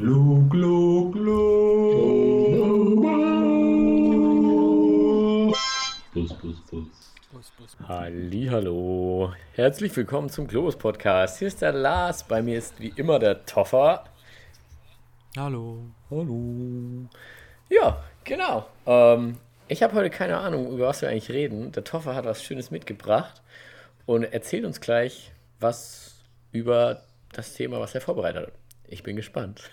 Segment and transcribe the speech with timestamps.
[0.00, 1.36] Glu, glu, glu.
[6.14, 7.76] Bus, bus, bus.
[7.86, 11.38] Hallo, herzlich willkommen zum Globus Podcast.
[11.38, 14.04] Hier ist der Lars, bei mir ist wie immer der Toffer.
[15.36, 15.82] Hallo.
[16.10, 17.06] Hallo.
[17.68, 18.64] Ja, genau.
[18.86, 19.36] Ähm,
[19.68, 21.72] ich habe heute keine Ahnung, über was wir eigentlich reden.
[21.72, 23.42] Der Toffer hat was Schönes mitgebracht
[24.06, 28.59] und erzählt uns gleich was über das Thema, was er vorbereitet hat.
[28.90, 29.70] Ich bin gespannt.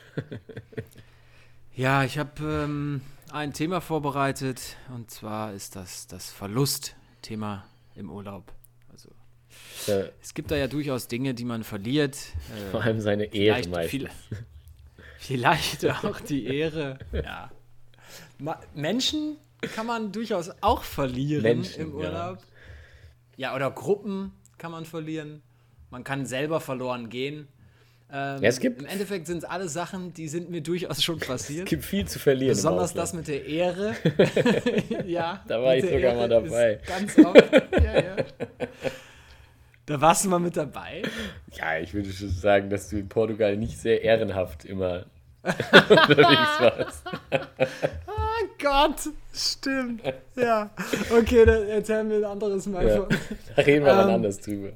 [1.75, 8.51] Ja, ich habe ähm, ein Thema vorbereitet und zwar ist das das Verlustthema im Urlaub.
[8.91, 9.09] Also
[9.87, 12.15] Äh, es gibt da ja durchaus Dinge, die man verliert.
[12.15, 13.91] Äh, vor allem seine Ehre vielleicht, meistens.
[13.91, 14.09] viel,
[15.19, 16.99] vielleicht auch die Ehre.
[17.11, 17.51] Ja.
[18.39, 19.37] Ma Menschen
[19.75, 21.95] kann man durchaus auch verlieren Menschen, im ja.
[21.95, 22.39] Urlaub.
[23.35, 23.55] Ja.
[23.55, 25.41] oder Gruppen kann man verlieren.
[25.89, 27.47] Man kann selber verloren gehen.
[28.11, 31.17] Ähm, Ja, es gibt- Im Endeffekt sind es alle Sachen, die sind mir durchaus schon
[31.21, 31.67] Es passiert.
[31.67, 32.55] gibt viel zu verlieren.
[32.55, 33.95] Besonders das mit der Ehre.
[35.05, 35.43] ja.
[35.47, 36.79] Da war ich sogar mal Ehre ist dabei.
[36.87, 37.51] Ganz oft.
[37.83, 38.15] Ja, ja.
[39.85, 41.01] Da warst du mal mit dabei.
[41.53, 45.05] Ja, ich würde schon sagen, dass du in Portugal nicht sehr ehrenhaft immer
[45.43, 47.03] unterwegs warst.
[48.07, 50.01] Oh Gott, stimmt.
[50.35, 50.69] Ja.
[51.17, 52.85] Okay, dann erzähl mir ein anderes Mal.
[52.87, 52.95] Ja.
[52.97, 53.07] von-
[53.55, 54.69] Da reden wir mal Ähm, anders drüber.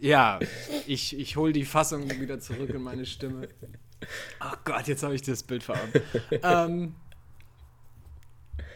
[0.00, 0.38] Ja,
[0.86, 3.48] ich, ich hole die Fassung wieder zurück in meine Stimme.
[4.38, 5.92] Ach Gott, jetzt habe ich das Bild Augen.
[6.42, 6.94] ähm,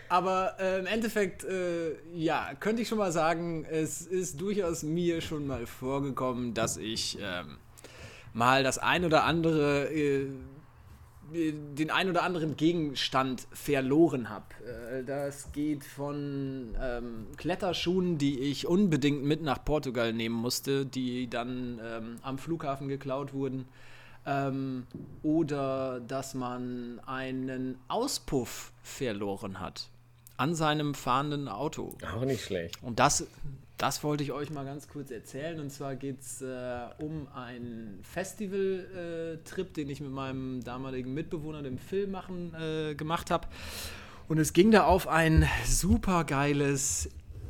[0.09, 5.21] aber äh, im Endeffekt, äh, ja, könnte ich schon mal sagen, es ist durchaus mir
[5.21, 7.59] schon mal vorgekommen, dass ich ähm,
[8.33, 10.27] mal das ein oder andere, äh,
[11.33, 14.47] den ein oder anderen Gegenstand verloren habe.
[14.65, 21.29] Äh, das geht von ähm, Kletterschuhen, die ich unbedingt mit nach Portugal nehmen musste, die
[21.29, 23.67] dann ähm, am Flughafen geklaut wurden.
[24.27, 24.87] Ähm,
[25.23, 29.89] oder dass man einen Auspuff verloren hat
[30.37, 31.97] an seinem fahrenden Auto.
[32.15, 32.83] Auch nicht schlecht.
[32.83, 33.27] Und das,
[33.81, 35.59] das wollte ich euch mal ganz kurz erzählen.
[35.59, 41.79] Und zwar geht es äh, um einen Festival-Trip, den ich mit meinem damaligen Mitbewohner, dem
[41.79, 43.49] Phil, machen, äh, gemacht habe.
[44.29, 47.09] Und es ging da auf ein super geiles,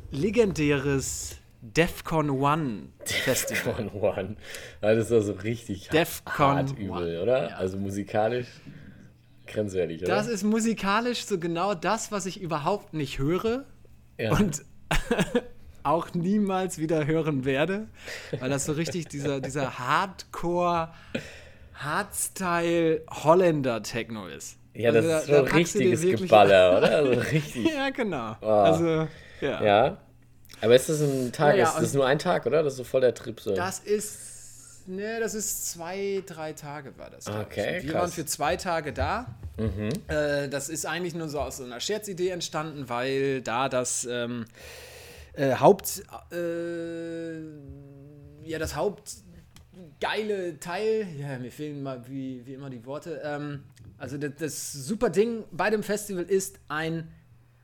[0.09, 3.75] legendäres DEFCON One Festival.
[3.75, 4.37] Von One.
[4.79, 7.49] Das ist also richtig Defcon hart übel, One, oder?
[7.49, 7.55] ja.
[7.57, 8.47] Also musikalisch
[9.47, 10.15] grenzwertig, oder?
[10.15, 13.65] Das ist musikalisch so genau das, was ich überhaupt nicht höre.
[14.17, 14.31] ja.
[14.31, 14.63] und
[15.83, 17.87] auch niemals wieder hören werde,
[18.39, 20.89] weil das so richtig dieser, dieser Hardcore,
[21.73, 24.57] Hardstyle Holländer Techno ist.
[24.73, 26.95] ja, das Also ist da- so da dir richtiges wirklich- Geballer, oder?
[26.97, 27.65] Also richtig.
[27.73, 28.35] Ja, genau.
[28.41, 28.45] Oh.
[28.47, 29.07] Also,
[29.41, 29.63] ja.
[29.63, 29.97] Ja.
[30.61, 31.55] Aber ist das ein Tag?
[31.57, 32.61] Ja, ist das nur ein Tag, oder?
[32.61, 33.55] Das ist so voll der Trip so.
[33.55, 37.25] Das ist, ne, das ist zwei, drei Tage war das.
[37.27, 37.83] Okay, ich.
[37.85, 38.01] Wir krass.
[38.01, 39.25] waren für zwei Tage da.
[40.07, 44.45] Äh, das ist eigentlich nur so aus so einer Scherzidee entstanden, weil da das ähm,
[45.33, 47.39] äh, Haupt, äh,
[48.43, 53.21] ja, das Hauptgeile Teil, ja, mir fehlen mal wie, wie immer die Worte.
[53.23, 53.63] Ähm,
[53.97, 57.11] also das, das super Ding bei dem Festival ist ein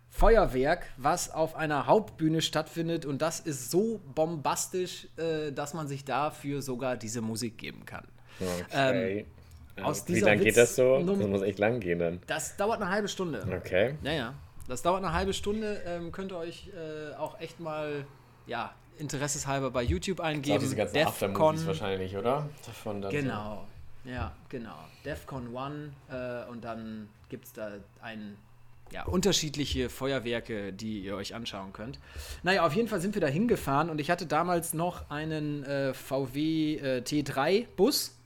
[0.10, 6.06] Feuerwerk, was auf einer Hauptbühne stattfindet und das ist so bombastisch, äh, dass man sich
[6.06, 8.06] dafür sogar diese Musik geben kann.
[8.40, 9.26] okay.
[9.78, 11.04] ähm, aus Wie lange geht das so?
[11.04, 12.20] Das muss echt lang gehen dann.
[12.26, 13.46] Das dauert eine halbe Stunde.
[13.58, 13.96] Okay.
[14.02, 14.34] Ja, ja.
[14.68, 15.82] Das dauert eine halbe Stunde.
[15.86, 18.06] Ähm, könnt ihr euch äh, auch echt mal,
[18.48, 20.60] ja, interesseshalber bei YouTube Auch eingeben.
[20.60, 22.50] diese ganzen Aftermovies wahrscheinlich, oder?
[23.10, 23.66] Genau.
[24.04, 24.78] Ja, genau.
[25.06, 28.38] DEFCON One äh, und dann gibt es da ein,
[28.92, 32.00] ja, unterschiedliche Feuerwerke, die ihr euch anschauen könnt.
[32.44, 35.94] Naja, auf jeden Fall sind wir da hingefahren und ich hatte damals noch einen äh,
[35.94, 38.17] VW äh, T3-Bus.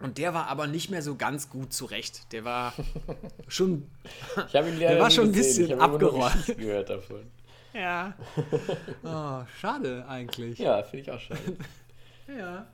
[0.00, 2.32] Und der war aber nicht mehr so ganz gut zurecht.
[2.32, 2.72] Der war
[3.48, 3.86] schon
[4.34, 4.42] So.
[4.46, 6.56] Ich habe ihn leider war schon ein bisschen abgerollt.
[6.56, 7.22] Gehört davon.
[7.74, 8.14] Ja.
[9.04, 10.58] Oh, schade eigentlich.
[10.58, 11.40] Ja, finde ich auch schade.
[12.38, 12.66] Ja.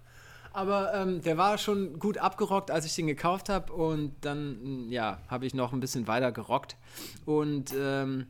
[0.53, 3.73] Aber ähm, der war schon gut abgerockt, als ich den gekauft habe.
[3.73, 6.77] Und dann, ja, habe ich noch ein bisschen weiter gerockt.
[7.25, 8.27] Und ähm,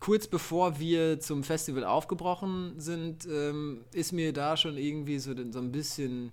[0.00, 5.58] kurz bevor wir zum Festival aufgebrochen sind, ähm, ist mir da schon irgendwie so, so
[5.60, 6.32] ein bisschen,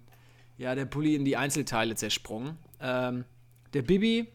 [0.59, 2.57] ja, der Pulli in die Einzelteile zersprungen.
[2.79, 3.25] Ähm,
[3.73, 4.27] der Bibi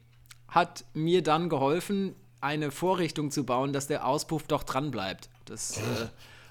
[0.49, 5.29] hat mir dann geholfen, eine Vorrichtung zu bauen, dass der Auspuff doch dran bleibt.
[5.45, 5.81] Das äh,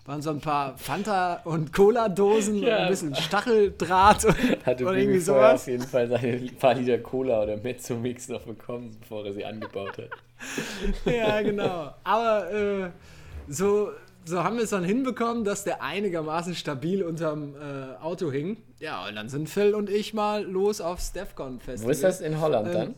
[0.07, 2.77] waren so ein paar Fanta- und Cola-Dosen und Ja.
[2.77, 4.35] ein bisschen Stacheldraht und,
[4.65, 5.61] Hatte und Bibi irgendwie sowas.
[5.61, 9.97] auf jeden Fall seine paar Liter Cola oder Mezzo-Mix noch bekommen, bevor er sie angebaut
[9.97, 10.09] hat.
[11.05, 11.93] Ja, genau.
[12.03, 12.89] Aber äh,
[13.47, 13.91] so,
[14.25, 18.57] so haben wir es dann hinbekommen, dass der einigermaßen stabil unterm äh, Auto hing.
[18.79, 21.87] Ja, und dann sind Phil und ich mal los aufs DEFCON Festival.
[21.87, 22.95] Wo ist das in Holland Ähm, dann?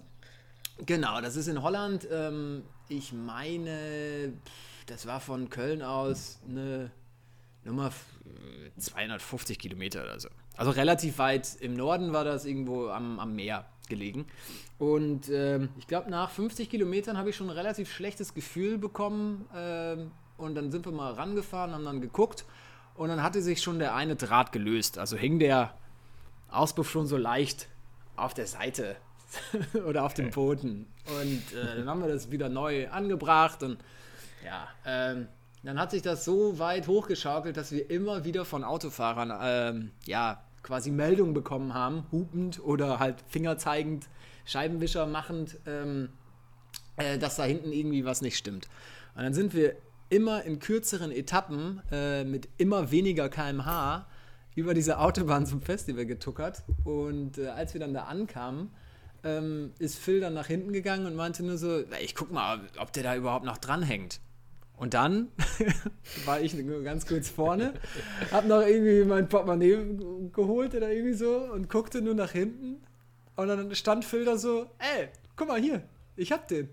[0.85, 2.07] Genau, das ist in Holland.
[2.11, 4.33] Ähm, ich meine,
[4.87, 6.91] das war von Köln aus eine
[7.63, 8.05] Nummer f-
[8.77, 10.29] 250 Kilometer oder so.
[10.57, 14.25] Also relativ weit im Norden war das irgendwo am, am Meer gelegen.
[14.77, 19.45] Und ähm, ich glaube, nach 50 Kilometern habe ich schon ein relativ schlechtes Gefühl bekommen.
[19.55, 22.45] Ähm, und dann sind wir mal rangefahren, haben dann geguckt.
[22.95, 24.97] Und dann hatte sich schon der eine Draht gelöst.
[24.97, 25.73] Also hing der
[26.49, 27.67] Auspuff schon so leicht
[28.15, 28.95] auf der Seite
[29.87, 30.87] oder auf dem Boden.
[31.21, 33.77] Und äh, dann haben wir das wieder neu angebracht und
[34.45, 35.27] ja, ähm,
[35.63, 40.43] dann hat sich das so weit hochgeschaukelt, dass wir immer wieder von Autofahrern ähm, ja
[40.61, 44.07] quasi Meldungen bekommen haben, hupend oder halt fingerzeigend,
[44.45, 46.09] Scheibenwischer machend, ähm,
[46.97, 48.67] äh, dass da hinten irgendwie was nicht stimmt.
[49.15, 49.75] Und dann sind wir
[50.09, 54.05] immer in kürzeren Etappen äh, mit immer weniger kmh
[54.55, 56.63] über diese Autobahn zum Festival getuckert.
[56.83, 58.71] Und äh, als wir dann da ankamen,
[59.23, 62.61] ähm, ist Phil dann nach hinten gegangen und meinte nur so, "Na, ich guck mal,
[62.79, 64.21] ob der da überhaupt noch dranhängt.
[64.77, 65.29] Und dann
[66.25, 67.73] war ich nur ganz kurz vorne,
[68.31, 69.77] hab noch irgendwie mein Portemonnaie
[70.33, 72.81] geholt oder irgendwie so und guckte nur nach hinten.
[73.35, 75.83] Und dann stand Phil da so, ey, guck mal hier,
[76.15, 76.69] ich hab den.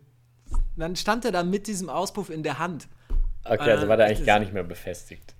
[0.50, 2.88] Und dann stand er da mit diesem Auspuff in der Hand.
[3.44, 5.34] Okay, also war der eigentlich gar nicht mehr befestigt.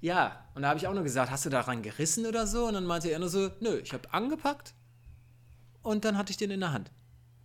[0.00, 2.66] Ja, und da habe ich auch nur gesagt, hast du daran gerissen oder so?
[2.66, 4.74] Und dann meinte er nur so, nö, ich habe angepackt
[5.82, 6.90] und dann hatte ich den in der Hand.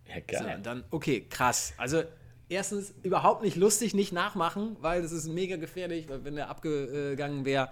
[0.06, 0.56] Ja, So, geil.
[0.56, 1.74] und dann, okay, krass.
[1.76, 2.04] Also
[2.48, 7.44] erstens überhaupt nicht lustig, nicht nachmachen, weil das ist mega gefährlich, weil wenn der abgegangen
[7.44, 7.70] wäre,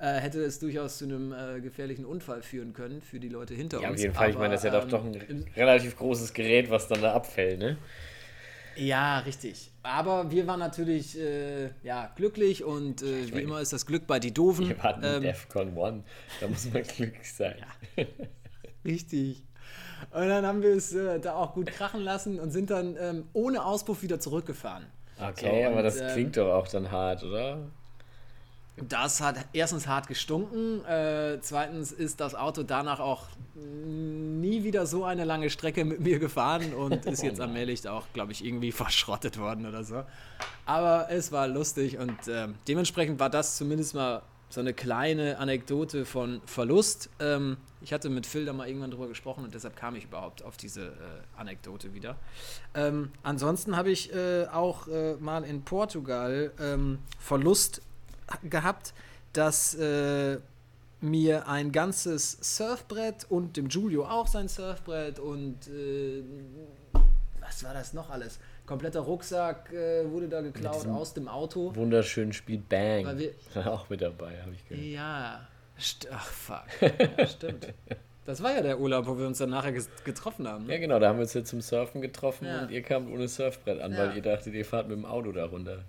[0.00, 3.80] äh, hätte es durchaus zu einem äh, gefährlichen Unfall führen können für die Leute hinter
[3.80, 3.96] Ja, uns.
[3.96, 4.30] auf jeden Fall.
[4.30, 5.12] Ich meine, das ist ja Aber, doch, doch ähm,
[5.44, 7.78] ein relativ großes Gerät, was dann da abfällt, ne?
[8.76, 9.70] Ja, richtig.
[9.82, 14.06] Aber wir waren natürlich äh, ja, glücklich und äh, wie meine, immer ist das Glück
[14.06, 14.68] bei die Doofen.
[14.68, 16.04] Wir hatten Ähm, DEFCON 1.
[16.40, 17.56] Da muss man glücklich sein.
[18.84, 19.42] Richtig.
[20.10, 23.24] Und dann haben wir es äh, da auch gut krachen lassen und sind dann ähm,
[23.32, 24.86] ohne Auspuff wieder zurückgefahren.
[25.18, 27.58] Okay, So, aber und, das ähm, klingt doch auch dann hart, oder?
[28.76, 33.24] Das hat erstens hart gestunken, äh, zweitens ist das Auto danach auch
[33.54, 38.32] nie wieder so eine lange Strecke mit mir gefahren und ist jetzt allmählich auch, glaube
[38.32, 40.04] ich, irgendwie verschrottet worden oder so.
[40.66, 46.04] Aber es war lustig und ähm, dementsprechend war das zumindest mal so eine kleine Anekdote
[46.04, 47.10] von Verlust.
[47.18, 50.44] Ähm, ich hatte mit Phil da mal irgendwann drüber gesprochen und deshalb kam ich überhaupt
[50.44, 50.90] auf diese äh,
[51.36, 52.16] Anekdote wieder.
[52.74, 57.82] Ähm, ansonsten habe ich äh, auch äh, mal in Portugal ähm, Verlust
[58.48, 58.94] gehabt,
[59.32, 60.38] dass äh,
[61.00, 66.22] mir ein ganzes Surfbrett und dem Julio auch sein Surfbrett und äh,
[67.40, 68.38] was war das noch alles?
[68.66, 71.74] Kompletter Rucksack äh, wurde da geklaut aus dem Auto.
[71.76, 73.16] Wunderschönen Spiel Bang.
[73.18, 74.84] Wir- War auch mit dabei, habe ich gehört.
[74.86, 75.46] Ja,
[75.78, 76.64] st ach fuck,
[77.18, 77.66] ja, stimmt.
[78.24, 79.70] Das war ja der Urlaub, wo wir uns dann nachher
[80.02, 80.64] getroffen haben.
[80.64, 80.80] Ja, Ne?
[80.80, 82.62] genau, da haben wir uns jetzt zum Surfen getroffen Ja.
[82.62, 83.98] und ihr kamt ohne Surfbrett an, Ja.
[83.98, 85.84] weil ihr dachtet, ihr fahrt mit dem Auto da runter.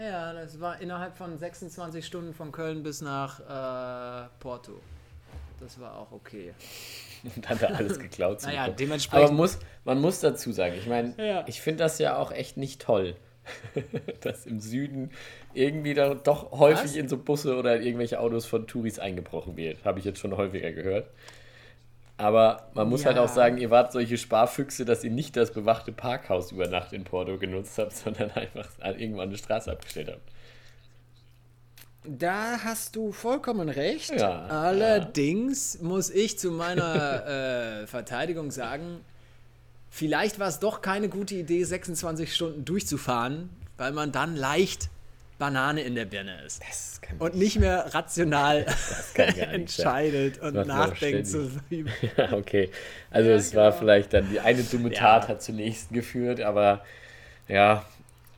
[0.00, 4.80] Ja, das war innerhalb von 26 Stunden von Köln bis nach äh, Porto.
[5.60, 6.54] Das war auch okay.
[7.36, 11.14] Und dann da alles geklaut Naja, dementsprechend- Aber muss, man muss dazu sagen, ich meine,
[11.18, 11.44] Ja.
[11.46, 13.14] ich finde das ja auch echt nicht toll,
[14.22, 15.10] dass im Süden
[15.52, 16.96] irgendwie da doch häufig Was?
[16.96, 19.84] in so Busse oder in irgendwelche Autos von Touris eingebrochen wird.
[19.84, 21.10] Habe ich jetzt schon häufiger gehört.
[22.20, 23.24] Aber man muss halt Ja.
[23.24, 27.04] auch sagen, ihr wart solche Sparfüchse, dass ihr nicht das bewachte Parkhaus über Nacht in
[27.04, 28.68] Porto genutzt habt, sondern einfach
[28.98, 30.20] irgendwann eine Straße abgestellt habt.
[32.04, 34.10] Da hast du vollkommen recht.
[34.10, 37.26] Ja, Allerdings muss ich zu meiner
[37.82, 39.00] äh, Verteidigung sagen,
[39.90, 44.88] vielleicht war es doch keine gute Idee, 26 Stunden durchzufahren, weil man dann leicht
[45.40, 46.62] Banane in der Birne ist.
[47.18, 48.64] Und nicht mehr rational
[49.16, 51.26] nicht entscheidet und man doch nachdenkt.
[51.68, 51.84] Wie-
[52.16, 52.70] Ja, okay.
[53.10, 53.78] Also Ja, es war genau.
[53.80, 55.00] vielleicht dann die eine dumme Ja.
[55.00, 56.84] Tat hat zur nächsten geführt, aber
[57.48, 57.84] ja,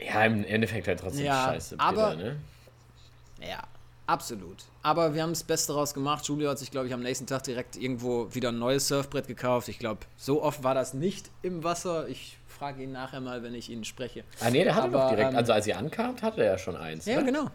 [0.01, 1.75] ja, im Endeffekt halt trotzdem Ja, scheiße.
[1.79, 2.37] aber- ne?
[3.41, 3.63] Ja,
[4.07, 4.59] absolut.
[4.83, 6.25] Aber wir haben das Beste daraus gemacht.
[6.27, 9.69] Julio hat sich, glaube ich, am nächsten Tag direkt irgendwo wieder ein neues Surfbrett gekauft.
[9.69, 12.09] Ich glaube, so oft war das nicht im Wasser.
[12.09, 14.23] Ich frage ihn nachher mal, wenn ich ihn spreche.
[14.41, 16.59] Ah nee, der hatte Aber, doch direkt, ähm, also als ihr ankamt, hatte er ja
[16.59, 17.07] schon eins.
[17.07, 17.25] Ja, ne?
[17.25, 17.47] genau.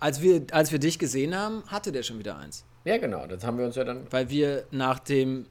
[0.00, 2.64] Als wir, als wir dich gesehen haben, hatte der schon wieder eins.
[2.84, 3.26] Ja, genau.
[3.28, 4.06] Das haben wir uns ja dann.
[4.10, 5.46] Weil wir nach dem,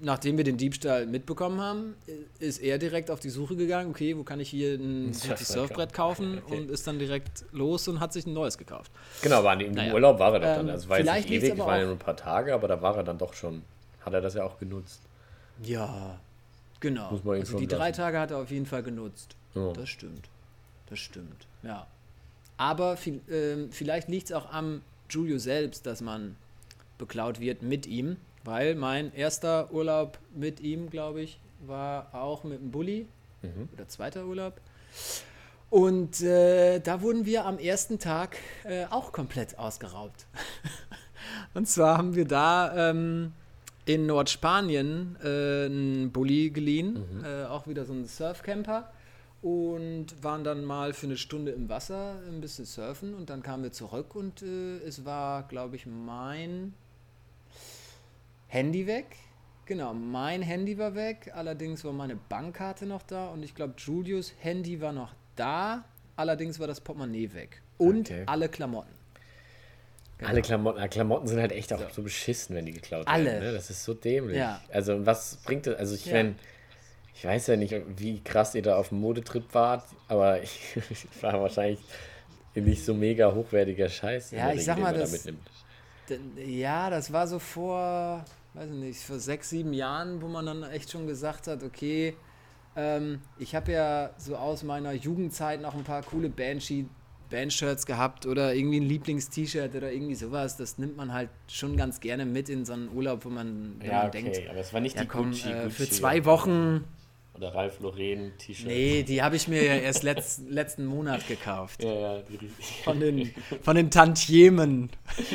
[0.00, 1.94] nachdem wir den Diebstahl mitbekommen haben,
[2.40, 5.92] ist er direkt auf die Suche gegangen, okay, wo kann ich hier ein gutes Surfbrett
[5.92, 6.58] kaufen Okay.
[6.58, 8.90] und ist dann direkt los und hat sich ein neues gekauft.
[9.22, 9.94] Genau, war im Naja.
[9.94, 10.66] Urlaub war er doch dann.
[10.68, 12.52] Ähm, Also war jetzt nicht vielleicht ewig, aber war ja auch- nur ein paar Tage,
[12.54, 13.62] aber da war er dann doch schon.
[14.04, 15.00] Hat er das ja auch genutzt.
[15.62, 16.18] Ja,
[16.88, 17.10] genau.
[17.10, 17.96] Muss man also die drei lassen.
[17.96, 19.36] Tage hat er auf jeden Fall genutzt.
[19.54, 19.72] Ja.
[19.72, 20.28] Das stimmt.
[20.88, 21.86] Das stimmt, ja.
[22.56, 26.36] Aber viel, ähm, vielleicht liegt es auch am Julio selbst, dass man
[26.98, 32.60] beklaut wird mit ihm weil mein erster Urlaub mit ihm, glaube ich, war auch mit
[32.60, 33.08] dem Bulli.
[33.74, 34.58] Oder zweiter Urlaub.
[35.68, 40.26] Und äh, da wurden wir am ersten Tag äh, auch komplett ausgeraubt.
[41.54, 43.32] Und zwar haben wir da ähm,
[43.86, 48.90] in Nordspanien äh, einen Bulli geliehen, äh, auch wieder so ein Surfcamper.
[49.42, 53.62] Und waren dann mal für eine Stunde im Wasser ein bisschen surfen und dann kamen
[53.62, 56.72] wir zurück und äh, es war, glaube ich, mein
[58.48, 59.16] Handy weg.
[59.66, 64.32] Genau, mein Handy war weg, allerdings war meine Bankkarte noch da und ich glaube, Julius
[64.40, 65.84] Handy war noch da,
[66.16, 67.60] allerdings war das Portemonnaie weg.
[67.76, 68.22] Und Okay.
[68.26, 68.92] alle Klamotten.
[70.26, 73.24] Alle Klamotten, Klamotten sind halt echt auch so, beschissen, wenn die geklaut Alle.
[73.26, 73.44] werden.
[73.44, 73.52] Ne?
[73.52, 74.36] Das ist so dämlich.
[74.38, 74.60] Ja.
[74.72, 75.76] Also, was bringt das?
[75.76, 76.14] Also, ich Ja.
[76.14, 76.34] meine,
[77.14, 81.06] ich weiß ja nicht, wie krass ihr da auf dem Modetrip wart, aber ich, ich
[81.22, 81.80] war wahrscheinlich
[82.54, 84.32] nicht so mega hochwertiger Scheiß.
[84.32, 85.40] in Ja, ich sag mal, man da das- mitnimmt.
[86.36, 90.62] Ja, das war so vor, weiß ich nicht, vor sechs, sieben Jahren, wo man dann
[90.64, 92.14] echt schon gesagt hat, okay,
[92.76, 96.86] ähm, ich habe ja so aus meiner Jugendzeit noch ein paar coole Bandshe-
[97.34, 100.56] Bandshirts gehabt oder irgendwie ein Lieblings-T-Shirt oder irgendwie sowas.
[100.56, 103.90] Das nimmt man halt schon ganz gerne mit in so einen Urlaub, wo man, wenn
[103.90, 105.90] Ja, man okay, denkt, aber es war nicht ja die komm, Gucci, äh, für Gucci
[105.90, 106.84] zwei Wochen,
[107.36, 108.66] oder Ralph Lauren T-Shirt.
[108.68, 111.82] nee, die habe ich mir ja erst letz, letzten Monat gekauft.
[111.82, 112.22] Ja, ja.
[112.84, 114.90] Von den, von den Tantiemen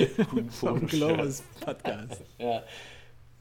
[0.49, 0.87] vom.
[0.87, 2.21] Globus Podcast.
[2.37, 2.63] Ja,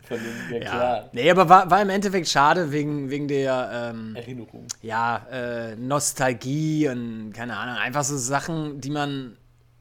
[0.09, 0.71] von den, ja, Ja.
[0.71, 1.09] klar.
[1.12, 4.67] Nee, aber war, war im Endeffekt schade wegen, wegen der ähm, Erinnerung.
[4.83, 9.37] ja, äh, Nostalgie und keine Ahnung, einfach so Sachen, die man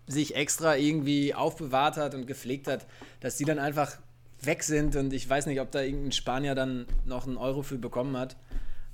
[0.05, 2.85] sich extra irgendwie aufbewahrt hat und gepflegt hat,
[3.19, 3.97] dass die dann einfach
[4.41, 7.77] weg sind und ich weiß nicht, ob da irgendein Spanier dann noch einen Euro für
[7.77, 8.35] bekommen hat,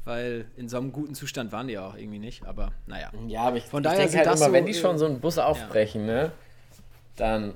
[0.06, 3.12] weil in so einem guten Zustand waren die ja auch irgendwie nicht, aber naja.
[3.28, 5.06] Ja, aber ich, Von ich daher denke halt immer, so, wenn die äh, schon so
[5.06, 6.32] einen Bus aufbrechen, ne,
[7.16, 7.54] dann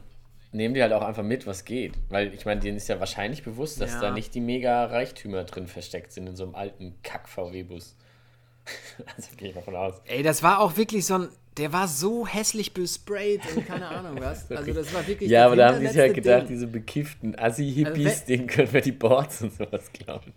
[0.51, 1.93] nehmen die halt auch einfach mit, was geht.
[2.09, 4.01] Weil ich meine, denen ist ja wahrscheinlich bewusst, dass Ja.
[4.01, 7.95] da nicht die mega Reichtümer drin versteckt sind in so einem alten Kack-VW-Bus.
[9.15, 10.01] also gehe ich mal von aus.
[10.05, 14.17] Ey, das war auch wirklich so ein, der war so hässlich besprayt und keine Ahnung
[14.21, 14.49] was.
[14.51, 16.47] Also das war wirklich Ja, aber da haben die sich halt gedacht, Ding.
[16.49, 20.33] diese bekifften Assi-Hippies, Also denen können wir die Boards und sowas klauen.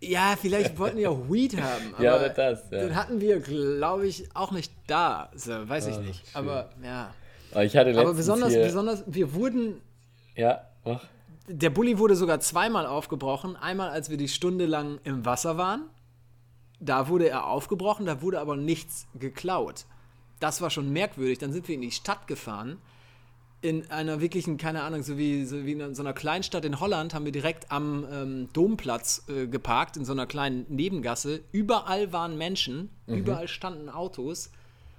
[0.00, 1.94] Ja, vielleicht wollten die auch Weed haben.
[1.94, 2.80] Aber Ja, oder das, ja.
[2.80, 5.30] Den hatten wir, glaube ich, auch nicht da.
[5.34, 6.20] So, weiß ich Ah, nicht.
[6.26, 6.34] schön.
[6.34, 7.14] Aber ja.
[7.56, 9.80] Aber ich hatte Aber besonders, hier, besonders, wir wurden,
[10.34, 11.02] Ja, mach.
[11.48, 13.56] der Bulli wurde sogar zweimal aufgebrochen.
[13.56, 15.86] Einmal, als wir die Stunde lang im Wasser waren.
[16.80, 19.86] Da wurde er aufgebrochen, da wurde aber nichts geklaut.
[20.38, 21.38] Das war schon merkwürdig.
[21.38, 22.76] Dann sind wir in die Stadt gefahren.
[23.62, 27.14] In einer wirklichen, keine Ahnung, so wie, so wie in so einer Kleinstadt in Holland
[27.14, 31.40] haben wir direkt am ähm, Domplatz äh, geparkt, in so einer kleinen Nebengasse.
[31.52, 34.50] Überall waren Menschen, überall standen Autos.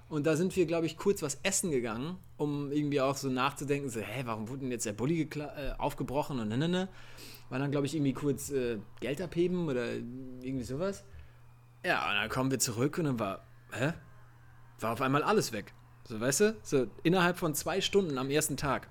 [0.09, 3.89] Und da sind wir, glaube ich, kurz was essen gegangen, um irgendwie auch so nachzudenken,
[3.89, 6.87] so, hä, warum wurde denn jetzt der Bulli äh, aufgebrochen und ne, ne, ne.
[7.49, 11.03] War dann, glaube ich, irgendwie kurz äh, Geld abheben oder irgendwie sowas.
[11.85, 13.93] Ja, und dann kommen wir zurück und dann war, hä?
[14.79, 15.73] War auf einmal alles weg.
[16.07, 16.55] So, weißt du?
[16.61, 18.87] So innerhalb von zwei Stunden am ersten Tag.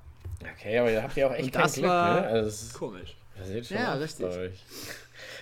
[0.55, 2.27] Okay, aber ihr habt ja auch echt Und kein das Glück, war ne?
[2.27, 3.17] Also, ist, komisch.
[3.39, 4.27] das ist schon Ja, richtig.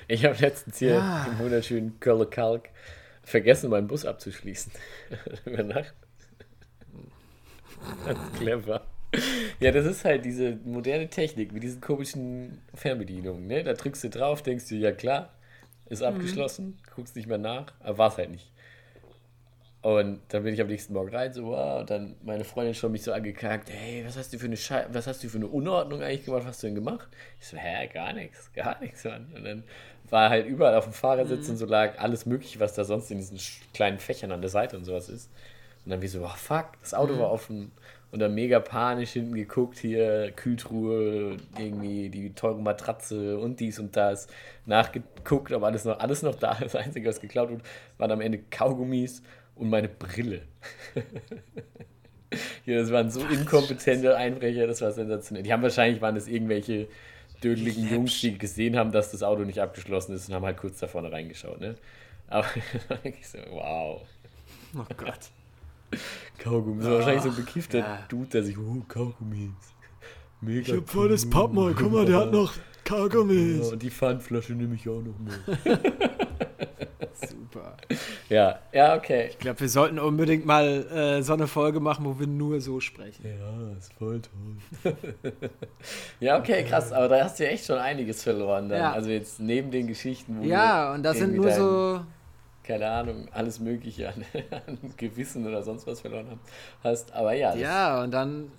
[0.06, 1.24] Ich habe letztens hier Ja.
[1.26, 2.68] im wunderschönen Kölner Kalk
[3.24, 4.72] vergessen, meinen Bus abzuschließen.
[5.44, 5.94] Über Nacht.
[8.06, 8.86] Ganz clever.
[9.60, 13.46] Ja, das ist halt diese moderne Technik mit diesen komischen Fernbedienungen.
[13.46, 13.62] Ne?
[13.62, 15.30] Da drückst du drauf, denkst du, ja klar,
[15.88, 16.06] ist Mhm.
[16.08, 18.50] abgeschlossen, guckst nicht mehr nach, aber war es halt nicht.
[19.84, 22.90] Und dann bin ich am nächsten Morgen rein, so, wow, und dann meine Freundin schon
[22.90, 25.46] mich so angekackt, hey, was hast du für eine Schei was hast du für eine
[25.46, 27.06] Unordnung eigentlich gemacht, was hast du denn gemacht?
[27.38, 29.26] Ich so, hä, gar nichts, gar nichts, Mann.
[29.34, 29.62] Und dann
[30.08, 33.18] war halt überall auf dem Fahrersitz und so lag alles mögliche, was da sonst in
[33.18, 33.38] diesen
[33.74, 35.30] kleinen Fächern an der Seite und sowas ist.
[35.84, 37.70] Und dann wie so, oh fuck, das Auto war offen.
[38.10, 43.94] Und dann mega panisch hinten geguckt, hier Kühltruhe, irgendwie die teure Matratze und dies und
[43.96, 44.28] das.
[44.64, 46.56] Nachgeguckt, aber alles noch, alles noch da.
[46.58, 47.64] Das Einzige, was geklaut wurde,
[47.98, 49.22] waren am Ende Kaugummis
[49.56, 50.42] und meine Brille.
[52.66, 55.42] ja, das waren so inkompetente Einbrecher, das war sensationell.
[55.42, 56.88] Die haben wahrscheinlich, waren das irgendwelche
[57.42, 60.78] dödeligen Jungs, die gesehen haben, dass das Auto nicht abgeschlossen ist und haben halt kurz
[60.78, 61.76] da vorne reingeschaut, ne?
[62.28, 62.46] Aber
[63.04, 64.02] ich so, wow.
[64.76, 65.30] Oh Gott.
[66.38, 66.82] Kaugummi.
[66.82, 68.04] Das war wahrscheinlich so ein bekiffter ja.
[68.08, 69.50] Dude, der sich, oh, Kaugummis.
[70.40, 70.60] Mega.
[70.60, 72.52] Ich hab voll das Pappmal, guck mal, der hat noch
[72.88, 73.72] Ja, Kaugummis.
[73.72, 75.40] und die Pfandflasche nehme ich auch noch mit.
[77.54, 77.76] Super.
[78.28, 79.28] Ja, ja, okay.
[79.30, 82.80] Ich glaube, wir sollten unbedingt mal äh, so eine Folge machen, wo wir nur so
[82.80, 83.24] sprechen.
[83.24, 84.92] Ja, ist voll toll.
[86.20, 86.92] ja, okay, krass.
[86.92, 88.78] Aber da hast du ja echt schon einiges verloren dann.
[88.78, 88.92] Ja.
[88.92, 92.00] Also jetzt neben den Geschichten, wo Ja, und das sind nur dein, so.
[92.64, 94.24] keine Ahnung, alles Mögliche an,
[94.66, 96.40] an Gewissen oder sonst was verloren
[96.82, 97.12] hast.
[97.12, 98.50] Aber ja, Ja, und dann.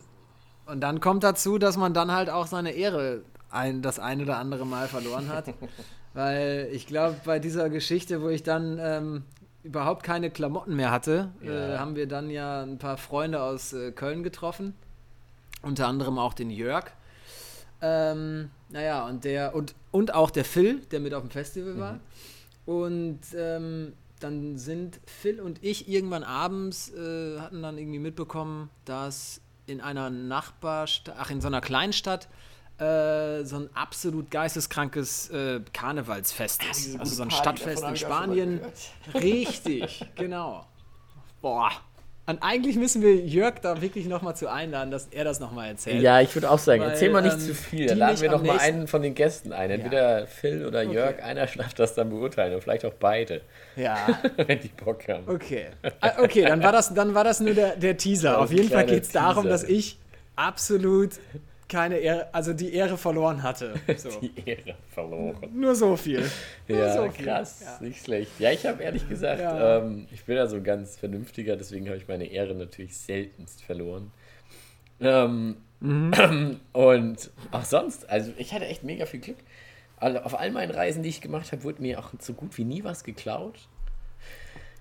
[0.67, 3.21] Und dann kommt dazu, dass man dann halt auch seine Ehre
[3.51, 5.45] ein, das ein oder andere Mal verloren hat.
[6.15, 9.23] Weil ich glaube, bei dieser Geschichte, wo ich dann ähm,
[9.63, 11.75] überhaupt keine Klamotten mehr hatte, Ja.
[11.75, 14.73] äh, haben wir dann ja ein paar Freunde aus äh, Köln getroffen.
[15.61, 16.85] Unter anderem auch den Jörg.
[17.81, 21.99] Ähm, naja, und der und, und auch der Phil, der mit auf dem Festival war.
[22.65, 29.41] Und ähm, dann sind Phil und ich irgendwann abends äh, hatten dann irgendwie mitbekommen, dass
[29.67, 32.29] in einer Nachbarstadt, ach in so einer Kleinstadt,
[32.79, 36.99] äh, so ein absolut geisteskrankes äh, Karnevalsfest ist.
[36.99, 38.59] also so ein Stadtfest in Spanien.
[39.13, 40.65] Richtig, genau.
[41.41, 41.71] Boah.
[42.27, 46.01] Und eigentlich müssen wir Jörg da wirklich nochmal zu einladen, dass er das nochmal erzählt.
[46.01, 47.85] Ja, ich würde auch sagen, Weil, erzähl mal nicht ähm, zu viel.
[47.85, 49.69] Dann laden wir doch mal einen von den Gästen ein.
[49.69, 53.41] Entweder Phil oder Jörg, einer darf das dann beurteilen und vielleicht auch beide,
[53.75, 54.07] Ja.
[54.37, 55.23] wenn die Bock haben.
[55.27, 55.67] Okay.
[56.01, 58.31] Ah, Okay, dann war das, dann war das nur der, der Teaser.
[58.31, 59.99] Das Auf jeden Fall geht es darum, dass ich
[60.35, 61.11] absolut
[61.75, 63.73] keine Ehre, also die Ehre verloren hatte.
[63.97, 64.09] So.
[64.21, 65.49] Die Ehre verloren.
[65.53, 66.23] Nur so viel.
[66.67, 67.25] Nur Ja, so viel.
[67.25, 67.77] krass, Ja.
[67.85, 68.31] nicht schlecht.
[68.39, 69.79] Ja, ich habe ehrlich gesagt, Ja.
[69.79, 73.61] ähm, ich bin ja so ein ganz vernünftiger, deswegen habe ich meine Ehre natürlich seltenst
[73.63, 74.11] verloren.
[74.99, 76.59] Ähm, Mhm.
[76.71, 79.37] Und auch sonst, also ich hatte echt mega viel Glück.
[79.97, 82.63] Also auf all meinen Reisen, die ich gemacht habe, wurde mir auch so gut wie
[82.63, 83.67] nie was geklaut.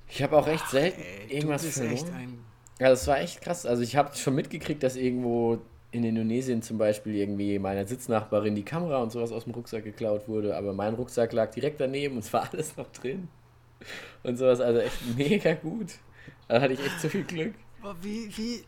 [0.08, 1.92] Ich habe auch recht selten Ey, irgendwas verloren.
[1.94, 2.38] echt ein.
[2.78, 3.66] Ja, das war echt krass.
[3.66, 5.58] Also ich habe schon mitgekriegt, dass irgendwo
[5.94, 10.26] in Indonesien zum Beispiel irgendwie meiner Sitznachbarin die Kamera und sowas aus dem Rucksack geklaut
[10.26, 13.28] wurde, aber mein Rucksack lag direkt daneben und es war alles noch drin.
[14.24, 15.94] Und sowas, also echt mega gut.
[16.48, 17.54] Da hatte ich echt so viel Glück.
[18.02, 18.64] Wie, wie,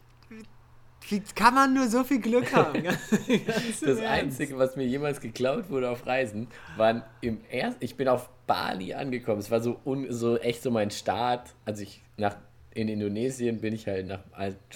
[1.08, 2.82] wie, kann man nur so viel Glück haben?
[2.84, 4.02] Das Ernst.
[4.02, 8.94] Einzige, was mir jemals geklaut wurde auf Reisen, waren im ersten, ich bin auf Bali
[8.94, 9.40] angekommen.
[9.40, 11.54] Es war so, un, so echt so mein Start.
[11.64, 12.36] Also ich nach
[12.76, 14.20] in Indonesien bin ich halt nach,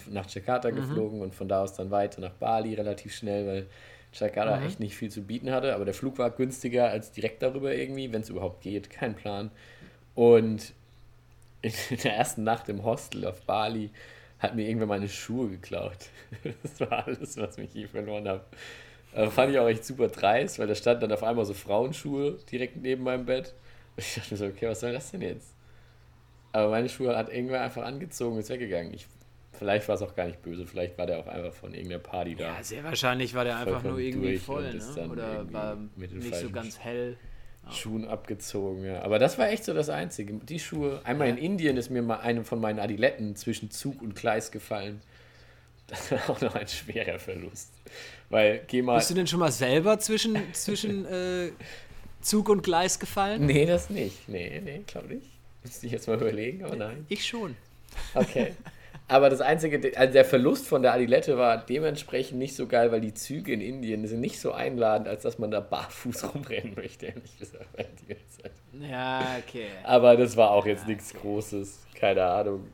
[0.09, 3.67] nach Jakarta geflogen und von da aus dann weiter nach Bali relativ schnell, weil
[4.15, 5.75] Jakarta echt nicht viel zu bieten hatte.
[5.75, 8.89] Aber der Flug war günstiger als direkt darüber irgendwie, wenn es überhaupt geht.
[8.89, 9.51] Kein Plan.
[10.15, 10.73] Und
[11.61, 13.91] in der ersten Nacht im Hostel auf Bali
[14.39, 16.09] hat mir irgendwer meine Schuhe geklaut.
[16.63, 18.45] Das war alles, was mich je verloren habe.
[19.13, 22.39] Äh, fand ich auch echt super dreist, weil da stand dann auf einmal so Frauenschuhe
[22.51, 23.53] direkt neben meinem Bett.
[23.97, 25.53] Und ich dachte mir so, okay, was soll das denn jetzt?
[26.53, 28.93] Aber meine Schuhe hat irgendwer einfach angezogen und ist weggegangen.
[28.95, 29.07] Ich,
[29.53, 32.35] vielleicht war es auch gar nicht böse, vielleicht war der auch einfach von irgendeiner Party
[32.35, 32.57] da.
[32.57, 35.09] Ja, sehr wahrscheinlich war der einfach nur irgendwie voll, ne?
[35.11, 37.17] Oder war nicht so ganz hell.
[37.71, 39.03] Schuhen abgezogen, ja.
[39.03, 40.33] Aber das war echt so das Einzige.
[40.35, 41.01] Die Schuhe.
[41.05, 45.03] Einmal in Indien ist mir mal eine von meinen Adiletten zwischen Zug und Gleis gefallen.
[45.87, 47.73] Das war auch noch ein schwerer Verlust.
[48.29, 48.97] Weil, geh mal.
[48.97, 51.51] Bist du denn schon mal selber zwischen, zwischen äh,
[52.21, 53.47] Zug und Gleis gefallen?
[53.47, 54.29] Nee, das nicht.
[54.29, 55.27] Nee, nee, glaube nicht.
[55.63, 57.05] Müsste ich jetzt mal überlegen, aber nein.
[57.09, 57.57] Ich schon.
[58.15, 58.55] Okay.
[59.11, 63.01] Aber das einzige, also der Verlust von der Adilette war dementsprechend nicht so geil, weil
[63.01, 67.07] die Züge in Indien sind nicht so einladend, als dass man da barfuß rumrennen möchte,
[67.07, 67.67] ehrlich gesagt.
[68.81, 69.67] Ja, okay.
[69.83, 71.87] Aber das war auch jetzt nichts Großes.
[71.97, 72.69] Keine Ahnung.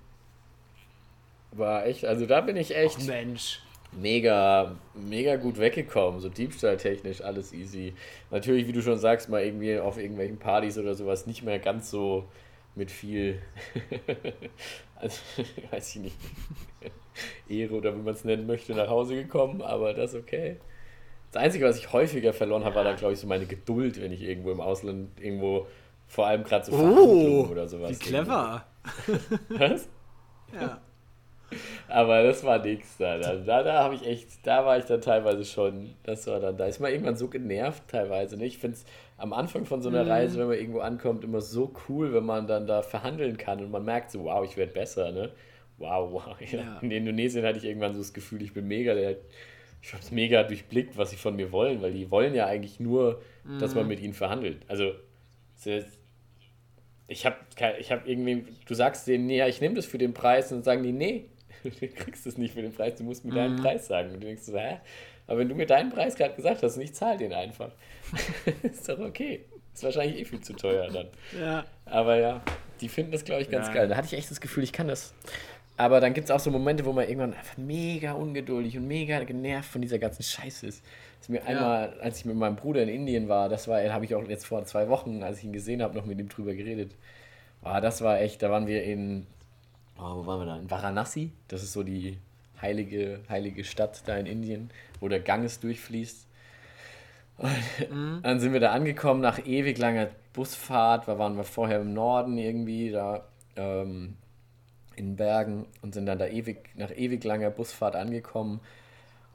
[1.52, 3.62] War echt, also da bin ich echt Mensch.
[3.92, 6.20] mega, mega gut weggekommen.
[6.20, 7.94] So diebstahltechnisch alles easy.
[8.30, 11.90] Natürlich, wie du schon sagst, mal irgendwie auf irgendwelchen Partys oder sowas nicht mehr ganz
[11.90, 12.28] so
[12.76, 13.40] mit viel,
[14.96, 15.18] also,
[15.70, 16.16] weiß ich nicht,
[17.48, 20.56] Ehre oder wie man es nennen möchte, nach Hause gekommen, aber das okay.
[21.32, 24.12] Das Einzige, was ich häufiger verloren habe, war dann, glaube ich, so meine Geduld, wenn
[24.12, 25.66] ich irgendwo im Ausland irgendwo,
[26.06, 27.90] vor allem gerade so Verhandlungen Oh, oder sowas.
[27.90, 28.64] wie clever.
[29.06, 29.58] Irgendwo.
[29.58, 29.88] Was?
[30.54, 30.80] Ja.
[31.88, 33.12] Aber das war nix da.
[33.14, 36.56] Also da, da habe ich echt, da war ich dann teilweise schon, das war dann,
[36.56, 38.36] da ist man irgendwann so genervt teilweise.
[38.36, 38.46] Ne?
[38.46, 38.84] Ich finde es
[39.18, 40.08] am Anfang von so einer Mhm.
[40.08, 43.70] Reise, wenn man irgendwo ankommt, immer so cool, wenn man dann da verhandeln kann und
[43.70, 45.32] man merkt so, wow, ich werde besser, ne?
[45.78, 46.36] Wow, wow.
[46.52, 46.58] Ja.
[46.58, 46.78] Ja.
[46.80, 49.16] In Indonesien hatte ich irgendwann so das Gefühl, ich bin mega der,
[49.82, 52.80] ich habe es mega durchblickt, was sie von mir wollen, weil die wollen ja eigentlich
[52.80, 53.22] nur,
[53.58, 53.78] dass Mhm.
[53.78, 54.58] man mit ihnen verhandelt.
[54.68, 54.92] Also,
[57.08, 57.36] ich habe
[57.78, 60.58] ich hab irgendwie, du sagst denen, nee, ja, ich nehme das für den Preis und
[60.58, 61.26] dann sagen die, nee,
[61.64, 63.34] du kriegst es nicht für den Preis, du musst mir Mhm.
[63.36, 64.08] deinen Preis sagen.
[64.12, 64.78] Und du denkst so, hä?
[65.26, 67.70] Aber wenn du mir deinen Preis gerade gesagt hast und ich zahle den einfach,
[68.62, 69.44] ist doch okay.
[69.74, 71.08] Ist wahrscheinlich eh viel zu teuer dann.
[71.38, 71.64] ja.
[71.84, 72.40] Aber ja,
[72.80, 73.74] die finden das, glaube ich, ganz Ja.
[73.74, 73.88] geil.
[73.88, 75.12] Da hatte ich echt das Gefühl, ich kann das.
[75.76, 79.22] Aber dann gibt es auch so Momente, wo man irgendwann einfach mega ungeduldig und mega
[79.24, 80.82] genervt von dieser ganzen Scheiße ist.
[81.18, 84.04] Das ist mir einmal, als ich mit meinem Bruder in Indien war, das war, habe
[84.06, 86.54] ich auch jetzt vor zwei Wochen, als ich ihn gesehen habe, noch mit ihm drüber
[86.54, 86.92] geredet.
[87.62, 89.26] Boah, das war echt, da waren wir in,
[89.98, 90.56] oh, wo waren wir da?
[90.56, 91.32] In Varanasi.
[91.48, 92.16] Das ist so die
[92.62, 96.26] heilige, heilige Stadt da in Indien, wo der Ganges durchfließt.
[97.90, 101.06] Und Dann sind wir da angekommen nach ewig langer Busfahrt.
[101.08, 104.16] Da waren wir vorher im Norden irgendwie, da ähm,
[104.96, 108.60] in Bergen und sind dann da ewig, nach ewig langer Busfahrt angekommen.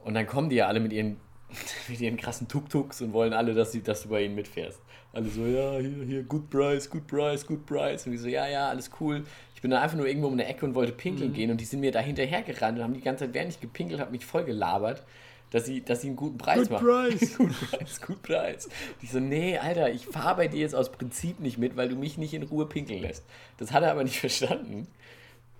[0.00, 1.16] Und dann kommen die ja alle mit ihren
[1.88, 4.80] mit ihren krassen Tuk-Tuks und wollen alle, dass, sie, dass du bei ihnen mitfährst.
[5.12, 8.06] Alle so, ja, hier, hier, good price, good price, good price.
[8.06, 9.24] Und die so, ja, ja, alles cool.
[9.54, 11.34] Ich bin dann einfach nur irgendwo um eine Ecke und wollte pinkeln Mhm.
[11.34, 13.60] gehen und die sind mir da hinterher gerannt und haben die ganze Zeit, während ich
[13.60, 15.04] gepinkelt habe, mich voll gelabert,
[15.52, 16.86] dass sie, dass sie einen guten Preis Good machen.
[16.86, 17.36] price.
[17.38, 18.68] good price, good price.
[19.02, 21.94] Die so, nee, Alter, ich fahre bei dir jetzt aus Prinzip nicht mit, weil du
[21.96, 23.24] mich nicht in Ruhe pinkeln lässt.
[23.58, 24.88] Das hat er aber nicht verstanden.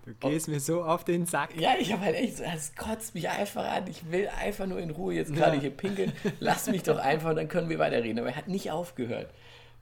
[0.04, 1.50] Du gehst mir so auf den Sack.
[1.56, 3.86] Ja, ich habe halt echt so, es kotzt mich einfach an.
[3.86, 5.60] Ich will einfach nur in Ruhe jetzt gerade Ja.
[5.60, 6.12] hier pinkeln.
[6.40, 8.18] Lass mich doch einfach und dann können wir weiterreden.
[8.18, 9.30] Aber er hat nicht aufgehört.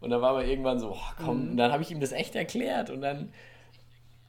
[0.03, 1.51] Und dann war man irgendwann so, oh, komm, Mhm.
[1.53, 3.33] und dann habe ich ihm das echt erklärt und dann,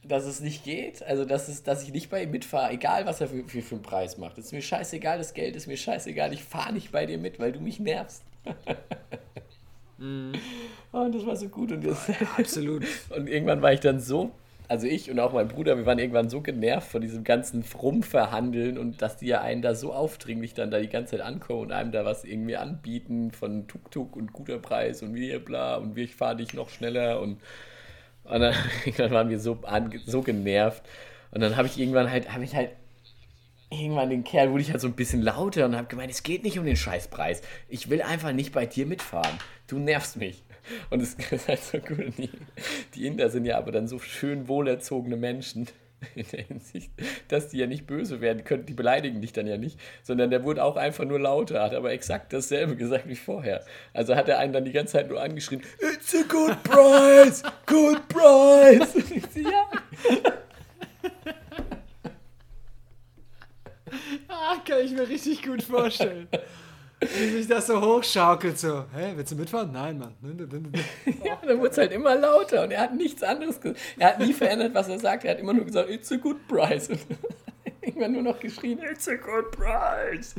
[0.04, 1.02] dass es nicht geht.
[1.02, 3.74] Also, dass, es, dass ich nicht bei ihm mitfahre, egal was er für, für, für
[3.76, 4.38] einen Preis macht.
[4.38, 6.32] Es ist mir scheißegal, das Geld ist mir scheißegal.
[6.32, 8.22] Ich fahre nicht bei dir mit, weil du mich nervst.
[9.98, 10.32] Mhm.
[10.90, 11.70] Und das war so gut.
[11.70, 12.84] Und, das, Absolut.
[13.16, 14.32] und irgendwann war ich dann so,
[14.68, 18.78] also ich und auch mein Bruder, wir waren irgendwann so genervt von diesem ganzen Rumverhandeln
[18.78, 21.72] und dass die ja einen da so aufdringlich dann da die ganze Zeit ankommen und
[21.72, 26.04] einem da was irgendwie anbieten von Tuk-Tuk und guter Preis und wir bla und wir,
[26.04, 27.38] ich fahre dich noch schneller und,
[28.24, 28.54] und dann,
[28.84, 29.58] irgendwann waren wir so,
[30.06, 30.82] so genervt
[31.30, 32.70] und dann habe ich irgendwann halt, habe ich halt
[33.70, 36.42] irgendwann den Kerl wurde ich halt so ein bisschen lauter und habe gemeint, es geht
[36.42, 37.42] nicht um den Scheißpreis.
[37.68, 39.38] Ich will einfach nicht bei dir mitfahren.
[39.66, 40.42] Du nervst mich.
[40.90, 41.78] Und es ist halt so.
[41.78, 42.30] Und Die,
[42.94, 45.68] die Inder sind ja aber dann so schön wohlerzogene Menschen
[46.14, 46.90] in der Hinsicht,
[47.28, 48.66] dass die ja nicht böse werden können.
[48.66, 51.92] Die beleidigen dich dann ja nicht, sondern der wurde auch einfach nur lauter, hat aber
[51.92, 53.64] exakt dasselbe gesagt wie vorher.
[53.92, 58.08] Also hat er einen dann die ganze Zeit nur angeschrien, It's a good price, good
[58.08, 58.94] price.
[59.34, 59.70] Ja.
[64.28, 66.26] Ah, kann ich mir richtig gut vorstellen.
[67.02, 68.84] Wie sich das so hochschaukelt, so.
[68.94, 69.72] Hä, willst du mitfahren?
[69.72, 70.14] Nein, Mann.
[71.24, 73.80] Ja, dann wurde es halt immer lauter und er hat nichts anderes gesagt.
[73.98, 75.24] Er hat nie verändert, was er sagt.
[75.24, 76.88] Er hat immer nur gesagt, it's a good price.
[76.88, 77.00] Und
[77.82, 80.34] irgendwann nur noch geschrien, it's a good price.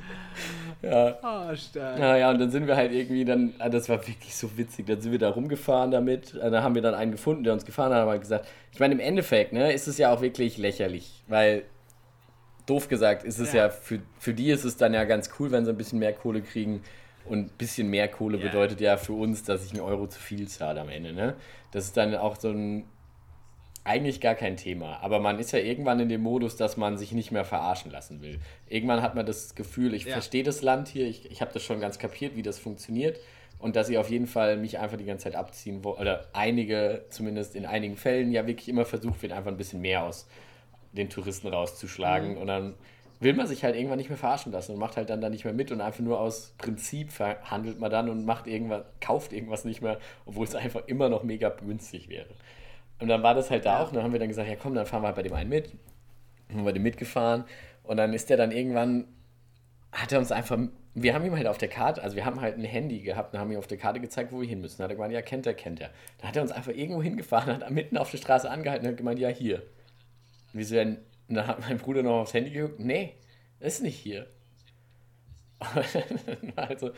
[0.82, 1.18] Ja.
[1.22, 2.00] Ah, stark.
[2.00, 5.02] Naja, und dann sind wir halt irgendwie dann, ah, das war wirklich so witzig, dann
[5.02, 7.94] sind wir da rumgefahren damit, äh, da haben wir dann einen gefunden, der uns gefahren
[7.94, 11.64] hat, aber gesagt, ich meine, im Endeffekt, ne, ist es ja auch wirklich lächerlich, weil,
[12.66, 13.70] doof gesagt, ist es ja, Ja.
[13.70, 16.42] für, für die ist es dann ja ganz cool, wenn sie ein bisschen mehr Kohle
[16.42, 16.82] kriegen
[17.26, 18.44] und ein bisschen mehr Kohle Ja.
[18.44, 21.36] bedeutet ja für uns, dass ich einen Euro zu viel zahle am Ende, ne,
[21.72, 22.86] das ist dann auch so ein,
[23.86, 25.00] eigentlich gar kein Thema.
[25.02, 28.22] Aber man ist ja irgendwann in dem Modus, dass man sich nicht mehr verarschen lassen
[28.22, 28.40] will.
[28.70, 30.14] Irgendwann hat man das Gefühl, ich Ja.
[30.14, 33.20] verstehe das Land hier, ich, ich habe das schon ganz kapiert, wie das funktioniert.
[33.60, 37.06] Und dass sie auf jeden Fall mich einfach die ganze Zeit abziehen wollen, oder einige,
[37.10, 40.28] zumindest in einigen Fällen, ja wirklich immer versucht wird, einfach ein bisschen mehr aus
[40.94, 42.38] den Touristen rauszuschlagen.
[42.38, 42.76] Und dann
[43.20, 45.46] will man sich halt irgendwann nicht mehr verarschen lassen und macht halt dann da nicht
[45.46, 49.66] mehr mit und einfach nur aus Prinzip verhandelt man dann und macht irgendwas, kauft irgendwas
[49.66, 52.28] nicht mehr, obwohl es einfach immer noch mega günstig wäre.
[53.00, 53.90] Und dann war das halt da auch.
[53.90, 55.50] Und dann haben wir dann gesagt, ja komm, dann fahren wir halt bei dem einen
[55.50, 55.74] mit.
[56.48, 57.46] Dann haben wir den mitgefahren.
[57.84, 59.06] Und dann ist der dann irgendwann,
[59.92, 60.58] hat er uns einfach,
[60.94, 63.40] wir haben ihm halt auf der Karte, also wir haben halt ein Handy gehabt und
[63.40, 64.78] haben ihm auf der Karte gezeigt, wo wir hin müssen.
[64.78, 65.90] Dann hat er gemeint, ja, kennt er, kennt er.
[66.20, 68.98] Dann hat er uns einfach irgendwo hingefahren, hat mitten auf der Straße angehalten und hat
[68.98, 69.64] gemeint, ja, hier.
[70.54, 73.14] Und wir so, ja, und dann hat mein Bruder noch aufs Handy geguckt, nee,
[73.60, 74.28] ist nicht hier.
[76.56, 76.92] also,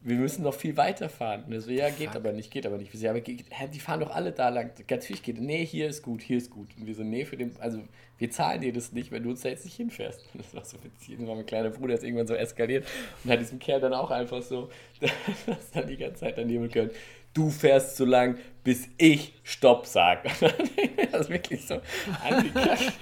[0.00, 1.44] wir müssen noch viel weiterfahren.
[1.44, 2.92] Und er so, ja, geht aber nicht, geht aber nicht.
[2.92, 4.70] Wir so, ja, aber geht, hä, die fahren doch alle da lang.
[4.88, 5.40] Natürlich geht.
[5.40, 6.68] Nee, hier ist gut, hier ist gut.
[6.76, 7.82] Und wir so, nee, für den, also
[8.16, 10.24] wir zahlen dir das nicht, wenn du uns da jetzt nicht hinfährst.
[10.32, 11.18] Und das war so witzig.
[11.18, 12.86] Und mein kleiner Bruder ist irgendwann so eskaliert
[13.24, 14.70] und hat diesem Kerl dann auch einfach so,
[15.46, 16.90] das dann die ganze Zeit daneben können.
[17.38, 20.24] Du fährst so lang, bis ich Stopp sag.
[20.24, 20.42] Und
[20.96, 21.80] dann das wirklich so
[22.28, 22.94] angekackt.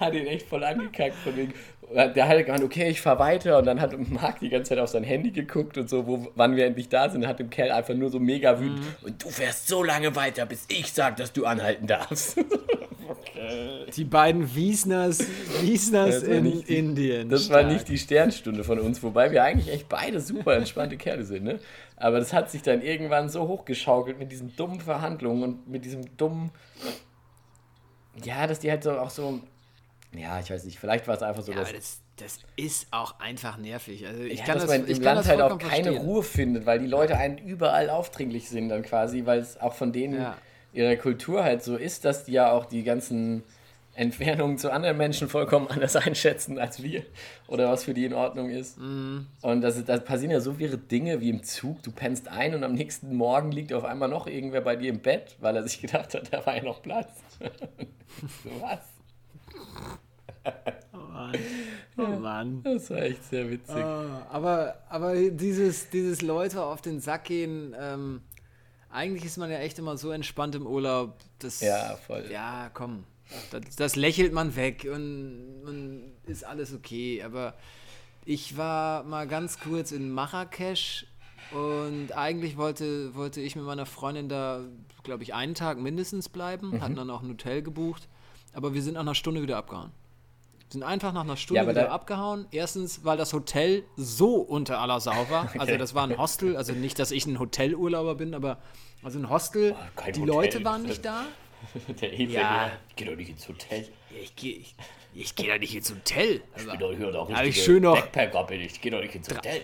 [0.00, 1.52] hat ihn echt voll angekackt von wegen.
[1.92, 4.88] Der hat gemeint, okay, ich fahr weiter und dann hat Marc die ganze Zeit auf
[4.88, 7.92] sein Handy geguckt und so, wo, wann wir endlich da sind, hat dem Kerl einfach
[7.92, 11.44] nur so mega wütend und du fährst so lange weiter, bis ich sag, dass du
[11.44, 12.38] anhalten darfst.
[13.20, 13.86] okay.
[13.94, 15.20] Die beiden Wiesners,
[15.60, 17.28] Wiesners war in die- Indien.
[17.28, 17.72] Das war Stark.
[17.72, 21.58] nicht die Sternstunde von uns, wobei wir eigentlich echt beide super entspannte Kerle sind, ne?
[21.96, 26.16] Aber das hat sich dann irgendwann so hochgeschaukelt mit diesen dummen Verhandlungen und mit diesem
[26.16, 26.50] dummen.
[28.24, 29.40] Ja, dass die halt so auch so.
[30.16, 33.20] Ja, ich weiß nicht, vielleicht war es einfach so, Ja, dass, das, das ist auch
[33.20, 34.06] einfach nervig.
[34.06, 35.70] Also ich ja, kann dass das, man ich im kann Land das halt auch keine
[35.84, 35.96] verstehen.
[35.98, 39.92] Ruhe findet, weil die Leute einen überall aufdringlich sind dann quasi, weil es auch von
[39.92, 40.36] denen Ja.
[40.72, 43.42] Ihrer Kultur halt so ist, dass die ja auch die ganzen
[43.94, 47.02] Entfernungen zu anderen Menschen vollkommen anders einschätzen als wir
[47.48, 48.78] oder was für die in Ordnung ist.
[48.78, 49.26] Mhm.
[49.42, 52.64] Und das, das passieren ja so viele Dinge wie im Zug, du pennst ein und
[52.64, 55.80] am nächsten Morgen liegt auf einmal noch irgendwer bei dir im Bett, weil er sich
[55.80, 57.10] gedacht hat, da war ja noch Platz.
[57.40, 58.78] so was.
[60.94, 61.32] Oh Mann.
[61.98, 62.62] Oh Mann.
[62.62, 63.76] Das war echt sehr witzig.
[63.76, 68.22] Ah, aber, aber dieses, dieses Leute auf den Sack gehen, ähm,
[68.90, 71.16] eigentlich ist man ja echt immer so entspannt im Urlaub.
[71.38, 72.28] Das, Ja, voll.
[72.30, 73.04] Ja, komm.
[73.52, 77.22] Das, das lächelt man weg und, und ist alles okay.
[77.22, 77.54] Aber
[78.24, 81.06] ich war mal ganz kurz in Marrakesch
[81.52, 84.64] und eigentlich wollte, wollte ich mit meiner Freundin da,
[85.04, 86.80] glaube ich, einen Tag mindestens bleiben, Mhm.
[86.82, 88.08] hatten dann auch ein Hotel gebucht,
[88.52, 89.90] aber wir sind nach einer Stunde wieder abgehauen.
[90.70, 92.46] Sind einfach nach einer Stunde Ja, wieder abgehauen.
[92.52, 95.50] Erstens, weil das Hotel so unter aller Sau war.
[95.58, 98.58] Also das war ein Hostel, also nicht, dass ich ein Hotelurlauber bin, aber
[99.02, 99.74] also ein Hostel.
[99.96, 100.32] kein die Hotel.
[100.34, 101.24] Leute waren nicht da.
[102.00, 102.70] Der Hefe, Ja.
[102.88, 103.88] ich geh doch nicht ins Hotel.
[104.22, 104.74] Ich gehe ich,
[105.12, 106.40] ich geh da nicht ins Hotel.
[106.56, 108.72] Ich bin doch hier doch ich schön noch- Backpacker bin ich.
[108.72, 109.62] Ich geh doch nicht ins Hotel.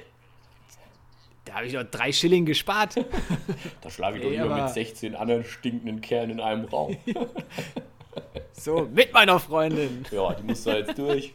[1.44, 2.96] Da habe ich noch drei Schilling gespart.
[3.80, 6.96] Da schlage ich doch lieber aber- mit 16 anderen stinkenden Kerlen in einem Raum.
[8.52, 10.04] So, mit meiner Freundin.
[10.10, 11.34] ja, die muss da jetzt durch.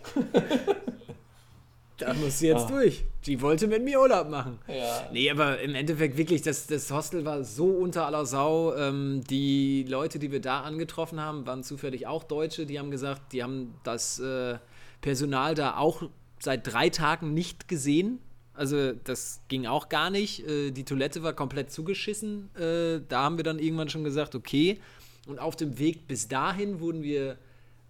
[2.01, 3.03] Da muss sie jetzt durch.
[3.27, 4.57] Die wollte mit mir Urlaub machen.
[4.67, 5.07] Ja.
[5.13, 8.75] Nee, aber im Endeffekt wirklich, das, das Hostel war so unter aller Sau.
[8.75, 12.65] Ähm, die Leute, die wir da angetroffen haben, waren zufällig auch Deutsche.
[12.65, 14.57] Die haben gesagt, die haben das äh,
[15.01, 16.01] Personal da auch
[16.39, 18.17] seit drei Tagen nicht gesehen.
[18.55, 20.47] Also das ging auch gar nicht.
[20.47, 22.49] Äh, die Toilette war komplett zugeschissen.
[22.55, 24.79] Äh, da haben wir dann irgendwann schon gesagt, okay.
[25.27, 27.37] Und auf dem Weg bis dahin wurden wir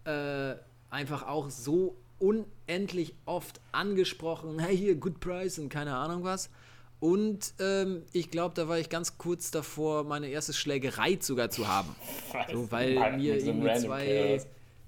[0.06, 0.56] äh,
[0.90, 6.50] einfach auch so unendlich oft angesprochen, hey hier, good price und keine Ahnung was.
[7.00, 11.68] Und ähm, ich glaube, da war ich ganz kurz davor, meine erste Schlägerei sogar zu
[11.68, 11.96] haben.
[12.52, 14.42] So, weil Mann, mir so ein irgendwie zwei,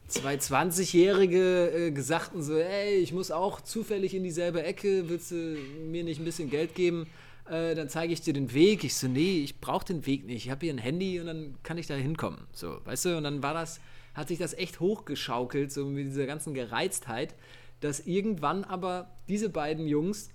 [0.08, 5.58] zwei 20-Jährige äh, gesagten so, ey, ich muss auch zufällig in dieselbe Ecke, willst du
[5.90, 7.08] mir nicht ein bisschen Geld geben?
[7.50, 8.84] Äh, dann zeige ich dir den Weg.
[8.84, 10.46] Ich so, nee, ich brauche den Weg nicht.
[10.46, 12.48] Ich habe hier ein Handy und dann kann ich da hinkommen.
[12.54, 13.18] So, weißt du?
[13.18, 13.80] Und dann war das,
[14.14, 17.36] hat sich das echt hochgeschaukelt, so mit dieser ganzen Gereiztheit,
[17.82, 20.30] dass irgendwann aber diese beiden Jungs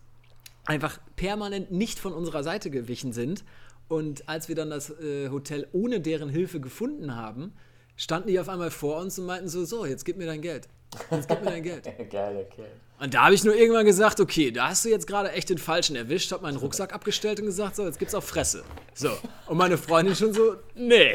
[0.66, 3.44] einfach permanent nicht von unserer Seite gewichen sind.
[3.88, 7.55] Und als wir dann das äh, Hotel ohne deren Hilfe gefunden haben,
[7.97, 10.68] standen die auf einmal vor uns und meinten so, so, jetzt gib mir dein Geld.
[11.11, 11.85] Jetzt gib mir dein Geld.
[12.11, 12.70] Geiler Kerl.
[13.01, 15.59] Und da habe ich nur irgendwann gesagt, okay, da hast du jetzt gerade echt den
[15.59, 18.64] Falschen erwischt, hab meinen Rucksack abgestellt und gesagt, so, jetzt gibt's auf Fresse.
[18.92, 19.11] So.
[19.46, 21.14] Und meine Freundin schon so, nee.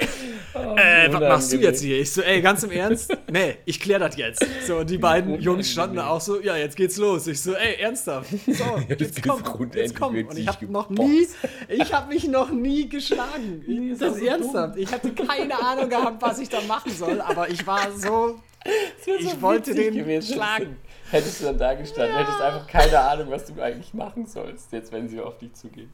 [0.53, 1.99] äh, was machst du jetzt hier?
[1.99, 3.11] Ich so, ey, ganz im Ernst?
[3.29, 4.45] Nee, ich klär das jetzt.
[4.65, 7.27] So, und die beiden Jungs standen da auch so, ja, jetzt geht's los.
[7.27, 8.29] Ich so, ey, ernsthaft.
[8.29, 10.15] So, jetzt komm, jetzt komm.
[10.15, 11.27] Und ich habe noch nie,
[11.67, 13.61] ich habe mich noch nie geschlagen.
[13.91, 14.77] ist das ist ernsthaft.
[14.77, 19.29] Ich hatte keine Ahnung gehabt, was ich da machen soll, aber ich war so, ich
[19.29, 20.33] so wollte witzig den gewesen.
[20.33, 20.77] schlagen.
[21.11, 24.91] Hättest du dann da gestanden, hättest einfach keine Ahnung, was du eigentlich machen sollst, jetzt
[24.91, 25.91] wenn sie auf dich zugehen.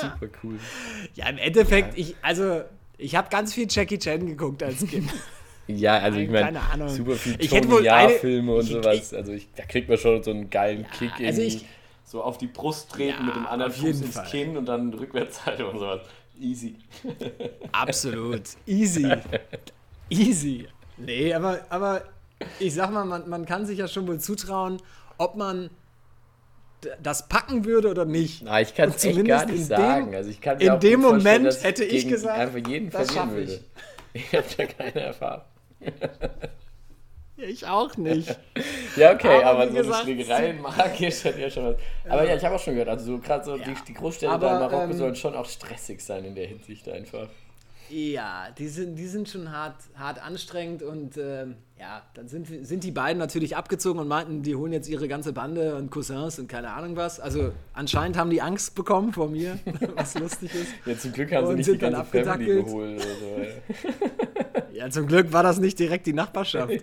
[0.00, 0.58] Super cool.
[1.14, 2.62] Ja, im Endeffekt, ich, also,
[2.98, 5.10] ich habe ganz viel Jackie Chan geguckt als Kind.
[5.68, 9.14] Ja, also ich meine, super viel Ich hätte Tony wohl eine- Jaa-Filme und ich- sowas.
[9.14, 11.56] Also ich, da kriegt man schon so einen geilen Kick also irgendwie.
[11.58, 11.66] ich-
[12.04, 14.26] so auf die Brust treten Ja, mit dem anderen Fuß ins Fall.
[14.28, 16.00] Kinn und dann Rückwärtshaltung und sowas.
[16.38, 16.74] Easy.
[17.70, 18.42] Absolut.
[18.66, 19.06] Easy.
[20.10, 20.66] Easy.
[20.96, 22.02] Nee, aber, aber
[22.58, 24.80] ich sag mal, man, man kann sich ja schon wohl zutrauen,
[25.18, 25.70] ob man
[27.00, 28.42] das packen würde oder nicht.
[28.42, 30.14] Na, ich kann es echt zumindest gar nicht in dem- sagen.
[30.16, 33.48] also ich kann in dem Moment hätte ich gesagt, einfach jeden das verlieren schaff ich.
[33.48, 33.64] würde.
[34.14, 35.44] Ich habe da keine Erfahrung.
[37.36, 38.36] Ja, ich auch nicht.
[38.94, 41.76] Ja, okay, Aber aber, so gesagt, eine Schlägerei Marrakesch hat ja schon was.
[42.06, 44.36] Aber ja, ich habe auch schon gehört, also so gerade so die, die Großstädte da
[44.36, 47.28] in Aber, Marokko ähm, sollen schon auch stressig sein in der Hinsicht einfach.
[47.92, 52.84] Ja, die sind, die sind schon hart, hart anstrengend und ähm, ja, dann sind, sind
[52.84, 56.48] die beiden natürlich abgezogen und meinten, die holen jetzt ihre ganze Bande und Cousins und
[56.48, 57.20] keine Ahnung was.
[57.20, 59.58] Also anscheinend haben die Angst bekommen vor mir,
[59.94, 60.72] was lustig ist.
[60.86, 63.46] Ja, zum Glück haben sie nicht die ganze Family geholt oder so.
[64.72, 66.72] Ja, zum Glück war das nicht direkt die Nachbarschaft.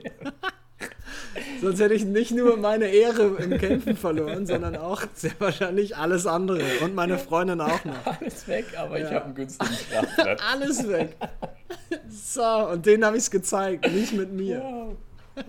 [1.61, 6.25] Sonst hätte ich nicht nur meine Ehre im Kämpfen verloren, sondern auch sehr wahrscheinlich alles
[6.27, 8.05] andere und meine Freundin auch noch.
[8.19, 9.15] Alles weg, aber ich Ja.
[9.15, 10.41] habe einen günstigen Strafplatz.
[10.51, 11.15] Alles weg.
[12.09, 14.59] So, und denen habe ich es gezeigt, nicht mit mir.
[14.63, 14.95] Wow.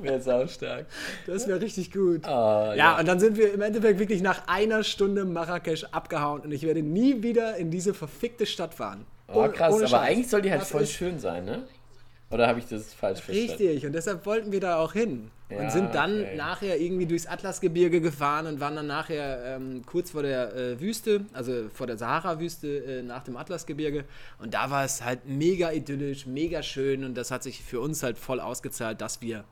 [0.01, 0.87] Wäre saustark.
[1.27, 2.25] Das wäre richtig gut.
[2.25, 6.53] Ah, Ja, und dann sind wir im Endeffekt wirklich nach einer Stunde Marrakesch abgehauen und
[6.53, 9.05] ich werde nie wieder in diese verfickte Stadt fahren.
[9.27, 11.63] Oh, Ohne- krass, aber eigentlich soll die halt Das voll schön sein, ne?
[12.31, 13.51] Oder habe ich das falsch verstanden?
[13.51, 15.31] Richtig, und deshalb wollten wir da auch hin.
[15.51, 16.37] Ja, und sind dann okay.
[16.37, 21.27] nachher irgendwie durchs Atlasgebirge gefahren und waren dann nachher ähm, kurz vor der äh, Wüste,
[21.33, 24.05] also vor der Sahara-Wüste äh, nach dem Atlasgebirge.
[24.39, 28.05] Und da war es halt mega idyllisch, mega schön und das hat sich für uns
[28.05, 29.45] halt voll ausgezahlt, dass wir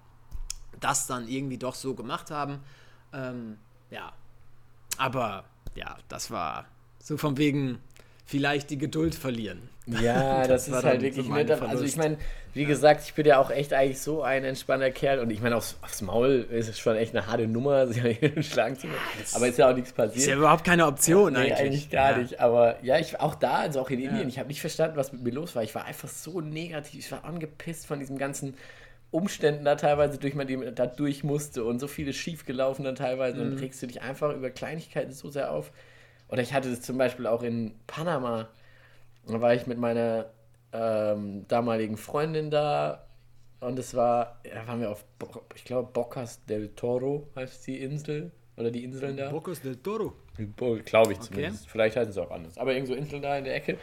[0.78, 2.60] das dann irgendwie doch so gemacht haben.
[3.12, 3.58] Ähm,
[3.90, 4.12] ja,
[4.98, 6.66] aber ja, das war
[7.02, 7.80] so von wegen
[8.24, 9.68] vielleicht die Geduld verlieren.
[10.00, 11.50] Ja, das, Das ist halt wirklich so nett.
[11.50, 11.96] Also ich Verlust.
[11.98, 12.16] meine,
[12.54, 15.56] wie gesagt, ich bin ja auch echt eigentlich so ein entspannter Kerl und ich meine,
[15.56, 18.98] aufs, aufs Maul ist es schon echt eine harte Nummer, sich jeden Schlagen zu machen.
[19.34, 20.16] Aber ist ja auch nichts passiert.
[20.18, 21.54] Ist ja überhaupt keine Option Nee, eigentlich.
[21.58, 22.18] eigentlich gar Ja.
[22.18, 22.40] nicht.
[22.40, 24.28] Aber ja, ich auch da, also auch in Indien, Ja.
[24.28, 25.62] ich habe nicht verstanden, was mit mir los war.
[25.62, 28.54] Ich war einfach so negativ, ich war angepisst von diesem ganzen
[29.10, 33.40] Umständen da teilweise durch man die da durch musste und so vieles schiefgelaufen dann teilweise
[33.40, 35.72] und regst du dich einfach über Kleinigkeiten so sehr auf.
[36.28, 38.48] Oder ich hatte das zum Beispiel auch in Panama.
[39.28, 40.26] Da war ich mit meiner
[40.72, 43.06] ähm, damaligen Freundin da
[43.60, 45.04] und es war, da waren wir auf,
[45.54, 49.30] ich glaube, Bocas del Toro heißt die Insel oder die Inseln da.
[49.30, 50.14] Bocos del Toro.
[50.84, 51.68] Glaube ich zumindest.
[51.68, 52.56] Vielleicht heißen sie auch anders.
[52.58, 53.78] Aber irgendwo Inseln da in der Ecke.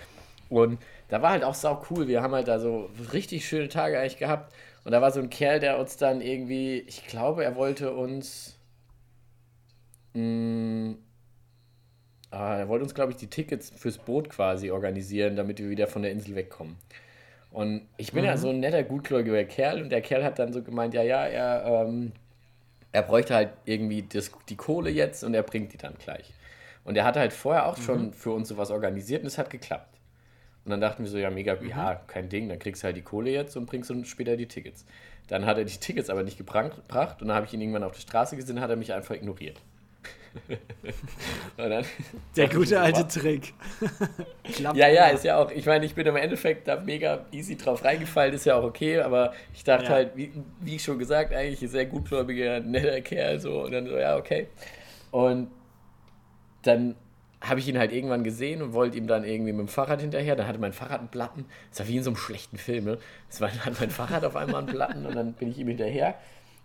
[0.50, 0.80] Und
[1.10, 2.08] da war halt auch sau cool.
[2.08, 4.54] Wir haben halt da so richtig schöne Tage eigentlich gehabt.
[4.84, 8.58] Und da war so ein Kerl, der uns dann irgendwie, ich glaube, er wollte uns.
[10.14, 10.96] Mh,
[12.36, 15.88] ah, er wollte uns, glaube ich, die Tickets fürs Boot quasi organisieren, damit wir wieder
[15.88, 16.76] von der Insel wegkommen.
[17.52, 19.82] Und ich bin ja so ein netter, gutgläubiger Kerl.
[19.82, 21.86] Und der Kerl hat dann so gemeint: Ja, ja, er.
[21.86, 22.12] Ähm,
[22.92, 26.34] er bräuchte halt irgendwie das, die Kohle jetzt und er bringt die dann gleich.
[26.86, 30.00] Und er hatte halt vorher auch schon für uns sowas organisiert und es hat geklappt.
[30.64, 33.02] Und dann dachten wir so, ja, mega, ja, kein Ding, dann kriegst du halt die
[33.02, 34.86] Kohle jetzt und bringst uns später die Tickets.
[35.28, 37.84] Dann hat er die Tickets aber nicht gebracht gebracht und dann habe ich ihn irgendwann
[37.84, 39.60] auf der Straße gesehen, hat er mich einfach ignoriert.
[42.36, 43.08] Der gute alte?
[43.08, 43.54] Trick.
[44.76, 47.84] Ja, ja, ist ja auch, ich meine, ich bin im Endeffekt da mega easy drauf
[47.84, 49.90] reingefallen, ist ja auch okay, aber ich dachte Ja.
[49.92, 53.98] halt, wie, wie schon gesagt, eigentlich ein sehr gutgläubiger, netter Kerl, so, und dann so,
[53.98, 54.48] ja, okay.
[55.12, 55.50] Und
[56.64, 56.96] dann
[57.42, 60.36] habe ich ihn halt irgendwann gesehen und wollte ihm dann irgendwie mit dem Fahrrad hinterher.
[60.36, 61.46] Dann hatte mein Fahrrad einen Platten.
[61.70, 62.98] Das war wie in so einem schlechten Film, ne?
[63.30, 65.68] Das war, dann hat mein Fahrrad auf einmal einen Platten und dann bin ich ihm
[65.68, 66.16] hinterher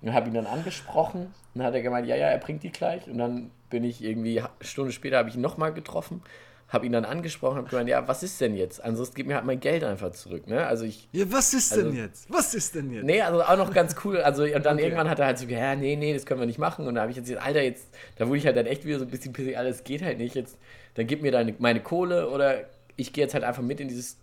[0.02, 1.22] und habe ihn dann angesprochen.
[1.54, 3.06] Und dann hat er gemeint, ja, ja, er bringt die gleich.
[3.08, 6.22] Und dann bin ich irgendwie, eine Stunde später habe ich ihn nochmal getroffen,
[6.68, 8.82] habe ihn dann angesprochen, habe gemeint, ja, was ist denn jetzt?
[8.84, 10.66] Ansonsten gib mir halt mein Geld einfach zurück, ne?
[10.66, 12.32] Also ich, Ja, was ist denn Also- jetzt?
[12.32, 13.04] Was ist denn jetzt?
[13.04, 14.18] Nee, also auch noch ganz cool.
[14.20, 14.84] Also und dann Okay.
[14.84, 16.86] irgendwann hat er halt so ja, nee, nee, das können wir nicht machen.
[16.86, 18.98] Und da habe ich jetzt gesagt, Alter, jetzt, da wurde ich halt dann echt wieder
[19.00, 20.36] so ein bisschen pissig, alles geht halt nicht.
[20.36, 20.56] Jetzt,
[20.94, 22.60] dann gib mir deine, meine Kohle oder
[22.96, 24.16] ich gehe jetzt halt einfach mit in dieses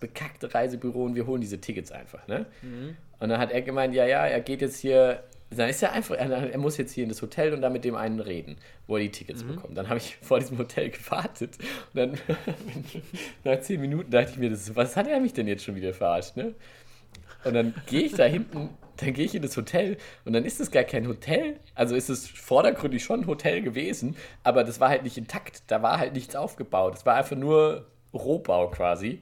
[0.00, 2.46] bekackte Reisebüro und wir holen diese Tickets einfach, ne?
[3.20, 6.16] Und dann hat er gemeint, ja, ja, er geht jetzt hier, dann ist er einfach,
[6.16, 9.02] er, muss jetzt hier in das Hotel und da mit dem einen reden, wo er
[9.02, 9.78] die Tickets bekommt.
[9.78, 11.56] Dann habe ich vor diesem Hotel gewartet
[11.92, 12.18] und dann
[13.44, 15.94] nach zehn Minuten dachte ich mir, das, was hat er mich denn jetzt schon wieder
[15.94, 16.54] verarscht, ne?
[17.44, 20.60] Und dann gehe ich da hinten, dann gehe ich in das Hotel und dann ist
[20.60, 21.56] es gar kein Hotel.
[21.74, 25.62] Also ist es vordergründig schon ein Hotel gewesen, aber das war halt nicht intakt.
[25.66, 26.94] Da war halt nichts aufgebaut.
[26.96, 29.20] Es war einfach nur Rohbau quasi.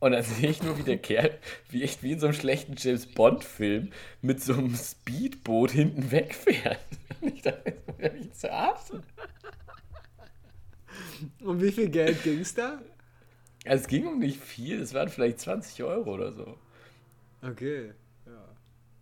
[0.00, 2.74] Und dann sehe ich nur, wie der Kerl, wie echt wie in so einem schlechten
[2.76, 6.80] James Bond-Film, mit so einem Speedboot hinten wegfährt.
[7.20, 7.74] Und ich dachte, will
[8.06, 9.02] er mich jetzt verarschen?
[11.44, 12.80] Um wie viel Geld ging es da?
[13.66, 16.56] Also es ging um nicht viel, es waren vielleicht 20 Euro oder so.
[17.42, 17.92] Okay.
[18.26, 18.32] Ja.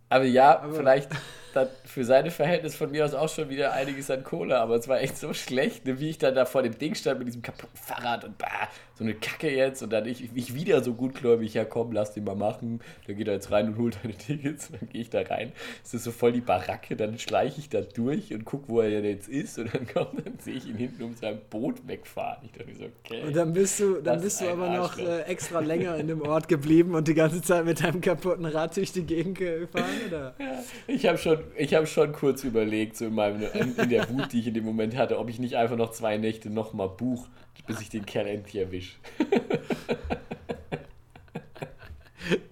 [0.09, 1.09] Aber ja, Aber- vielleicht
[1.53, 4.87] dann für seine Verhältnis von mir aus auch schon wieder einiges an Kohle, aber es
[4.87, 7.41] war echt so schlecht, ne, wie ich dann da vor dem Ding stand mit diesem
[7.41, 11.53] kaputten Fahrrad und bah, so eine Kacke jetzt und dann ich, ich wieder so gutgläubig,
[11.53, 14.69] ja komm, lass den mal machen, dann geht er jetzt rein und holt deine Tickets,
[14.71, 17.81] dann gehe ich da rein, es ist so voll die Baracke, dann schleiche ich da
[17.81, 20.75] durch und guck, wo er denn jetzt ist und dann kommt, dann sehe ich ihn
[20.75, 22.43] hinten um sein Boot wegfahren.
[22.43, 23.23] Ich dachte so, okay.
[23.23, 25.07] Und dann bist du, dann bist du aber noch Arschloch.
[25.07, 28.75] äh, extra länger in dem Ort geblieben und die ganze Zeit mit deinem kaputten Rad
[28.75, 30.35] durch die Gegend gefahren, oder?
[30.39, 34.31] Ja, ich habe schon, ich hab schon kurz überlegt, so in, meinem, in, der Wut,
[34.31, 37.27] die ich in dem Moment hatte, ob ich nicht einfach noch zwei Nächte nochmal buch,
[37.67, 38.95] bis ich den Kerl endlich erwische.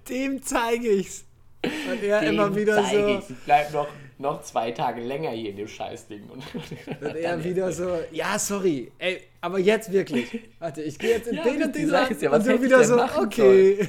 [0.09, 1.25] Dem zeige ich's.
[1.63, 3.87] Und er immer wieder so, Ich bleib noch,
[4.19, 6.23] noch zwei Tage länger hier in dem Scheißding.
[6.29, 6.43] Und,
[7.01, 10.39] und er wieder so, ja, sorry, ey, aber jetzt wirklich.
[10.59, 12.61] Warte, ich gehe jetzt in Ja, den und den Sache ist ja, was und du
[12.61, 13.87] wieder so, okay.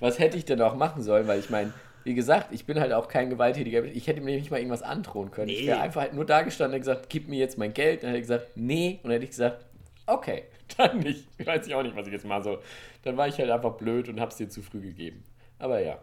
[0.00, 1.26] Was hätte ich denn auch machen sollen?
[1.26, 1.72] Weil ich meine,
[2.04, 3.96] wie gesagt, ich bin halt auch kein gewalttätiger Mensch.
[3.96, 5.48] Ich hätte mir nicht mal irgendwas androhen können.
[5.50, 5.82] Ich wäre Nee.
[5.84, 8.02] einfach halt nur da gestanden und gesagt, gib mir jetzt mein Geld.
[8.02, 8.98] Dann hätte ich gesagt, nee.
[9.02, 9.64] Und dann hätte ich gesagt,
[10.06, 10.44] okay,
[10.76, 11.26] dann nicht.
[11.38, 12.44] Ich weiß ich auch nicht, was ich jetzt mache.
[12.44, 12.58] So,
[13.02, 15.22] dann war ich halt einfach blöd und hab's dir zu früh gegeben.
[15.58, 15.98] Aber ja.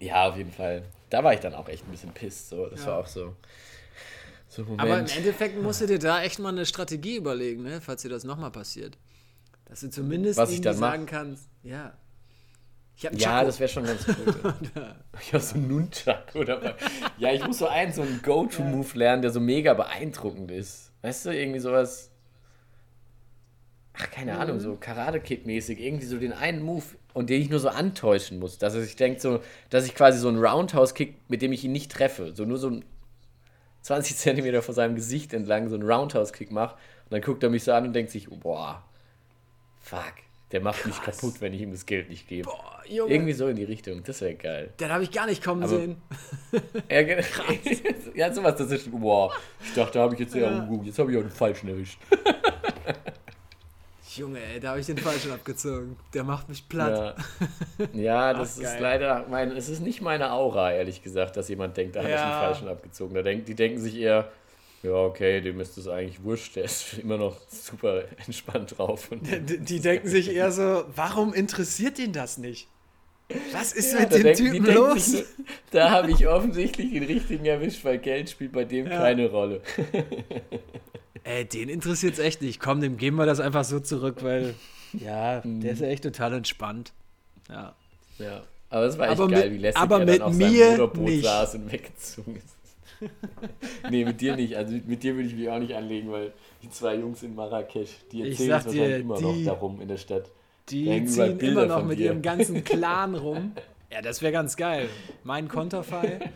[0.00, 0.82] Ja, auf jeden Fall.
[1.10, 2.48] Da war ich dann auch echt ein bisschen pisst.
[2.48, 2.66] So.
[2.66, 2.88] Das Ja.
[2.88, 3.36] war auch so.
[4.48, 4.64] So.
[4.76, 8.08] Aber im Endeffekt musst du dir da echt mal eine Strategie überlegen, ne, falls dir
[8.08, 8.96] das nochmal passiert.
[9.66, 11.92] Dass du zumindest Was ich irgendwie sagen kannst, ja.
[12.96, 14.54] Ich Ja, das wäre schon ganz cool.
[15.20, 16.74] ich habe so einen Nunchuck oder was.
[17.18, 20.92] Ja, ich muss so einen, so einen Go-To-Move lernen, der so mega beeindruckend ist.
[21.02, 22.10] Weißt du, irgendwie sowas.
[23.94, 25.78] Ach, keine Ahnung, so Karate-Kid-mäßig.
[25.80, 28.58] Irgendwie so den einen Move und den ich nur so antäuschen muss.
[28.58, 29.40] Dass er sich denkt, so,
[29.70, 32.34] dass ich quasi so einen Roundhouse-Kick, mit dem ich ihn nicht treffe.
[32.34, 32.84] So nur so ein
[33.82, 36.74] 20 Zentimeter vor seinem Gesicht entlang so einen Roundhouse-Kick mache.
[37.04, 38.82] Und dann guckt er mich so an und denkt sich, boah,
[39.78, 40.14] fuck,
[40.52, 41.16] der macht mich Krass.
[41.18, 42.44] kaputt, wenn ich ihm das Geld nicht gebe.
[42.48, 44.70] Boah, Junge, Irgendwie so in die Richtung, das wäre geil.
[44.78, 45.96] den habe ich gar nicht kommen Aber- sehen.
[46.90, 47.24] Ja, ge-
[48.14, 49.32] ja, sowas, das ist, boah,
[49.64, 50.50] ich dachte, da habe ich jetzt, ja.
[50.50, 50.68] Ja.
[50.84, 51.98] jetzt habe ich auch den falschen erwischt.
[54.16, 55.96] Junge, ey, da habe ich den falschen abgezogen.
[56.12, 57.16] Der macht mich platt.
[57.94, 58.82] Ja, ja das Ach, ist geil.
[58.82, 62.14] leider, mein, es ist nicht meine Aura, ehrlich gesagt, dass jemand denkt, da habe ich
[62.14, 62.22] Ja.
[62.28, 63.12] den falschen abgezogen.
[63.14, 64.28] Da denk, die denken sich eher,
[64.84, 69.08] ja, okay, dem ist das eigentlich wurscht, der ist immer noch super entspannt drauf.
[69.10, 72.68] Die, die denken sich eher so, warum interessiert ihn das nicht?
[73.52, 75.06] Was ist Ja, mit dem Typen los?
[75.12, 75.24] sich
[75.70, 78.98] da habe ich offensichtlich den richtigen erwischt, weil Geld spielt bei dem Ja.
[78.98, 79.62] keine Rolle.
[81.24, 82.60] Ey, den interessiert's echt nicht.
[82.60, 84.54] Komm, dem geben wir das einfach so zurück, weil,
[84.92, 86.92] ja, der ist ja echt total entspannt.
[87.48, 87.74] Ja.
[88.18, 88.42] Ja.
[88.68, 91.24] Aber es war echt Aber geil, mit- wie lässig aber er dann auf seinem nicht.
[91.24, 92.53] saß und weggezogen ist.
[93.90, 94.56] nee, mit dir nicht.
[94.56, 96.32] Also mit dir würde ich mich auch nicht anlegen, weil
[96.62, 99.96] die zwei Jungs in Marrakesch, die erzählen wahrscheinlich dir, immer die- noch darum in der
[99.98, 100.30] Stadt.
[100.70, 102.06] Die ziehen immer noch mit dir.
[102.06, 103.52] ihrem ganzen Clan rum.
[103.92, 104.88] Ja, das wäre ganz geil.
[105.22, 106.20] Mein Konterfei.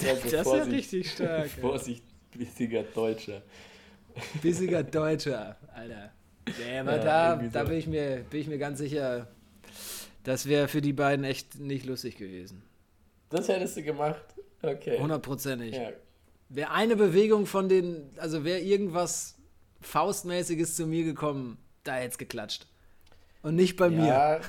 [0.00, 1.48] Also Das wäre richtig stark.
[1.48, 3.42] Vorsicht, bissiger Deutscher.
[4.40, 6.12] Bissiger Deutscher, Alter.
[6.46, 9.26] Nee, aber Ja, da, da bin, ich mir, bin ich mir ganz sicher,
[10.24, 12.62] das wäre für die beiden echt nicht lustig gewesen.
[13.30, 14.24] Das hättest du gemacht?
[14.62, 14.98] Okay.
[14.98, 15.74] Hundertprozentig.
[15.76, 15.90] Ja.
[16.48, 19.36] Wäre eine Bewegung von den, also wäre irgendwas
[19.80, 22.66] Faustmäßiges zu mir gekommen, da hätte es geklatscht.
[23.42, 24.06] Und nicht bei mir.
[24.06, 24.40] Ja, ja.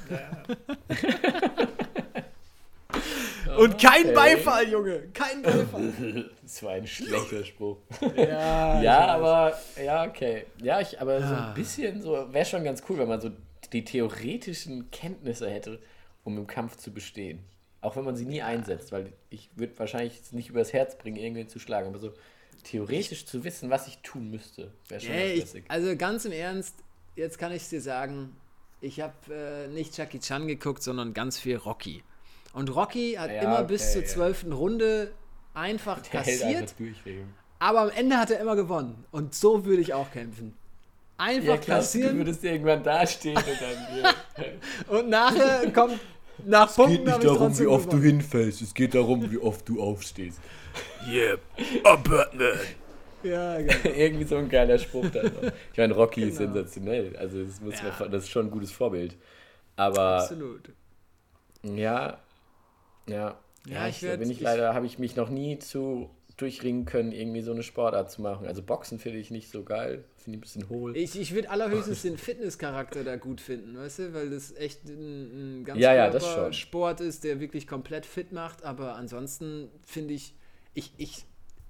[3.57, 4.14] Und kein Okay.
[4.14, 4.99] Beifall, Junge.
[5.14, 5.93] Kein Beifall.
[6.41, 7.78] Das war ein schlechter Spruch.
[8.16, 10.45] ja, Ja, aber, ja, okay.
[10.62, 11.49] Ja, ich, aber so Ja.
[11.49, 13.30] ein bisschen so, wäre schon ganz cool, wenn man so
[13.72, 15.80] die theoretischen Kenntnisse hätte,
[16.24, 17.39] um im Kampf zu bestehen.
[17.82, 21.18] Auch wenn man sie nie einsetzt, weil ich würde wahrscheinlich es nicht übers Herz bringen,
[21.18, 22.12] irgendwen zu schlagen, aber so
[22.64, 26.76] theoretisch zu wissen, was ich tun müsste, wäre schon ganz ich, also ganz im Ernst,
[27.16, 28.36] jetzt kann ich es dir sagen,
[28.82, 32.04] ich habe äh, nicht Jackie Chan geguckt, sondern ganz viel Rocky.
[32.54, 34.08] Und Rocky hat Ja, immer okay, bis zur ja.
[34.08, 35.12] zwölften Runde
[35.54, 36.76] einfach Der kassiert,
[37.60, 39.06] aber am Ende hat er immer gewonnen.
[39.12, 40.56] Und so würde ich auch kämpfen.
[41.18, 44.16] Einfach Ja, klar, du kassieren würdest irgendwann dastehen und dann
[45.00, 46.00] und nachher kommt
[46.46, 48.02] nach Punkten habe ich trotzdem gewonnen.
[48.04, 50.40] hinfällst, es geht darum, wie oft du aufstehst.
[51.08, 51.38] Yeah,
[51.84, 52.58] I'm Batman.
[53.24, 53.74] Ja, genau.
[53.96, 55.52] Irgendwie so ein geiler Spruch dann noch.
[55.72, 56.54] Ich meine, Rocky ist Genau.
[56.54, 57.16] sensationell.
[57.18, 57.94] Also das, muss Ja.
[58.00, 59.18] man, das ist schon ein gutes Vorbild.
[59.76, 60.70] Aber Absolut.
[61.64, 62.20] ja,
[63.08, 63.38] ja,
[63.68, 66.86] Ja, ich da werd- bin ich ich- leider, habe ich mich noch nie zu durchringen
[66.86, 68.48] können, irgendwie so eine Sportart zu machen.
[68.48, 70.98] Also Boxen finde ich nicht so geil, finde ich ein bisschen hohl.
[70.98, 75.62] Ich, ich würde allerhöchstens den Fitnesscharakter da gut finden, weißt du, weil das echt ein,
[75.62, 76.54] ein ganz Ja, ja.
[76.54, 80.34] Sport ist, der wirklich komplett fit macht, aber ansonsten finde ich,
[80.74, 81.26] ich, ich,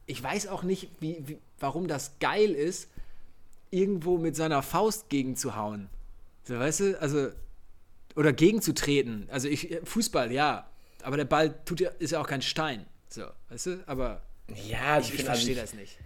[0.06, 2.90] ich weiß auch nicht, wie, wie, warum das geil ist,
[3.72, 5.90] irgendwo mit seiner Faust gegenzuhauen.
[6.44, 7.30] So, weißt du, also,
[8.16, 9.28] oder gegenzutreten.
[9.30, 10.68] Also ich, Fußball, ja,
[11.04, 12.86] aber der Ball tut ja, ist ja auch kein Stein.
[13.08, 14.24] So, weißt du, aber
[14.68, 15.98] ja, also ich, ich find, also verstehe das nicht.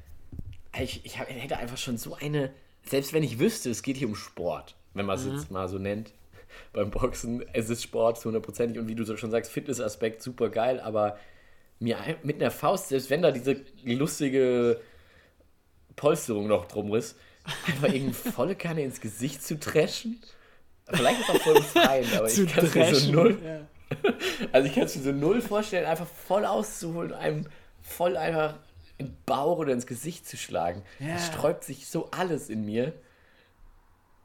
[0.80, 2.52] Ich, ich hätte einfach schon so eine,
[2.86, 5.34] selbst wenn ich wüsste, es geht hier um Sport, wenn man es Mhm.
[5.36, 6.12] jetzt mal so nennt,
[6.74, 10.80] beim Boxen, es ist Sport zu hundertprozentig und wie du schon sagst, Fitnessaspekt super geil,
[10.80, 11.18] aber
[11.80, 14.80] mir mit einer Faust, selbst wenn da diese lustige
[15.96, 17.18] Polsterung noch drum ist,
[17.68, 20.22] einfach irgendwie volle Kanne ins Gesicht zu dreschen,
[20.90, 23.68] vielleicht ist auch voll befreiend, aber Zu ich kann es mir so null, ja.
[24.52, 27.46] also ich kann es mir so null vorstellen, einfach voll auszuholen, einem
[27.82, 28.56] voll einfach
[29.00, 30.82] den Bauch oder ins Gesicht zu schlagen.
[31.00, 31.14] Ja.
[31.14, 32.94] Da sträubt sich so alles in mir.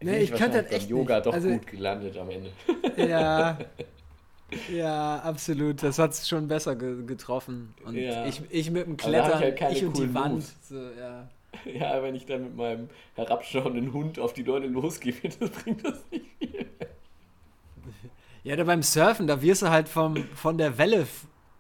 [0.00, 1.26] Nee, Bin ich kann das beim echt Yoga nicht.
[1.26, 2.50] doch Also- gut gelandet am Ende.
[2.96, 3.58] Ja.
[4.72, 5.82] Ja, absolut.
[5.82, 7.74] Das hat es schon besser ge getroffen.
[7.84, 8.24] Und Ja.
[8.24, 10.42] ich, ich mit dem hab ich Klettern, halt ich und die Wand.
[10.62, 11.28] So, ja.
[11.66, 15.98] Ja, wenn ich dann mit meinem herabschauenden Hund auf die Leute losgehe, das bringt das
[16.10, 16.66] nicht viel.
[18.42, 21.06] ja, da beim Surfen, da wirst du halt vom, von der Welle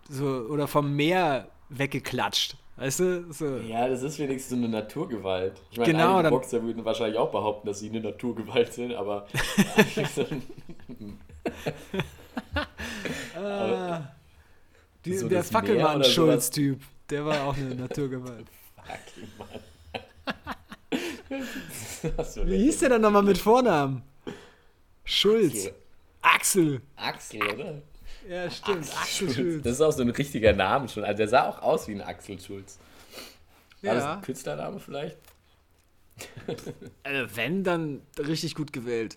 [0.08, 2.56] so, oder vom Meer weggeklatscht.
[2.78, 3.32] Weißt du?
[3.32, 3.56] So.
[3.58, 5.60] Ja, das ist wenigstens so eine Naturgewalt.
[5.72, 9.26] Ich meine, Genau, dann- Boxer würden wahrscheinlich auch behaupten, dass sie eine Naturgewalt sind, aber
[10.30, 10.42] ein-
[13.36, 14.12] Ah,
[15.04, 18.46] die, so der Fackelmann-Schulz-Typ, der war auch eine Naturgewalt.
[18.76, 19.48] Fucking Mann.
[22.16, 24.02] Das ist so Wie hieß der denn nochmal mit Vornamen?
[25.04, 25.70] Schulz.
[26.22, 26.80] Axel.
[26.96, 27.40] Axel.
[27.40, 27.82] Axel, oder?
[28.28, 28.86] Ja, stimmt.
[29.00, 29.62] Axel Schulz.
[29.62, 31.04] Das ist auch so ein richtiger Name schon.
[31.04, 32.78] Also der sah auch aus wie ein Axel Schulz.
[33.82, 34.14] War das Ja.
[34.14, 35.16] ein Künstlername vielleicht?
[37.04, 39.16] Also wenn, dann richtig gut gewählt.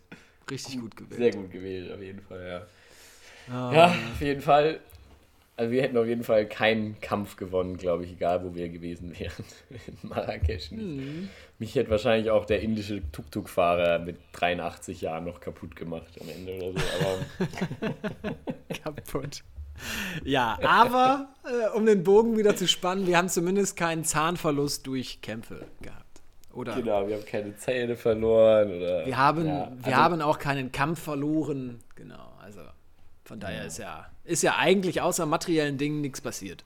[0.50, 1.20] Richtig gut gewählt.
[1.20, 2.48] Sehr gut gewählt, auf jeden Fall,
[3.50, 3.54] ja.
[3.54, 3.74] Ah.
[3.74, 4.80] Ja, auf jeden Fall.
[5.62, 9.14] Also wir hätten auf jeden Fall keinen Kampf gewonnen, glaube ich, egal wo wir gewesen
[9.20, 9.46] wären.
[9.86, 10.82] In Marrakesch nicht.
[10.82, 11.30] Hm.
[11.60, 16.66] Mich hätte wahrscheinlich auch der indische Tuk-Tuk-Fahrer mit 83 Jahren noch kaputt gemacht am Ende
[16.66, 17.46] oder so.
[18.26, 18.36] Aber
[18.84, 19.44] kaputt.
[20.24, 25.22] Ja, aber äh, um den Bogen wieder zu spannen, wir haben zumindest keinen Zahnverlust durch
[25.22, 26.24] Kämpfe gehabt.
[26.54, 28.78] Oder Genau, wir haben keine Zähne verloren.
[28.78, 31.84] Oder, wir haben, ja, wir also- haben auch keinen Kampf verloren.
[31.94, 32.62] Genau, also
[33.32, 36.66] von daher ist ja, ist ja eigentlich außer materiellen Dingen nichts passiert.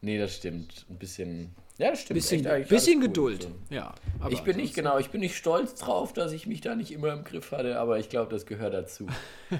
[0.00, 0.86] Nee, das stimmt.
[0.88, 1.54] Ein bisschen.
[1.76, 2.14] Ja, das stimmt.
[2.14, 3.02] Bisschen, Echt bisschen.
[3.02, 3.42] Geduld.
[3.42, 3.50] So.
[3.68, 3.94] Ja,
[4.30, 7.12] Ich bin nicht, genau, ich bin nicht stolz drauf, dass ich mich da nicht immer
[7.12, 9.08] im Griff hatte, aber ich glaube, das gehört dazu.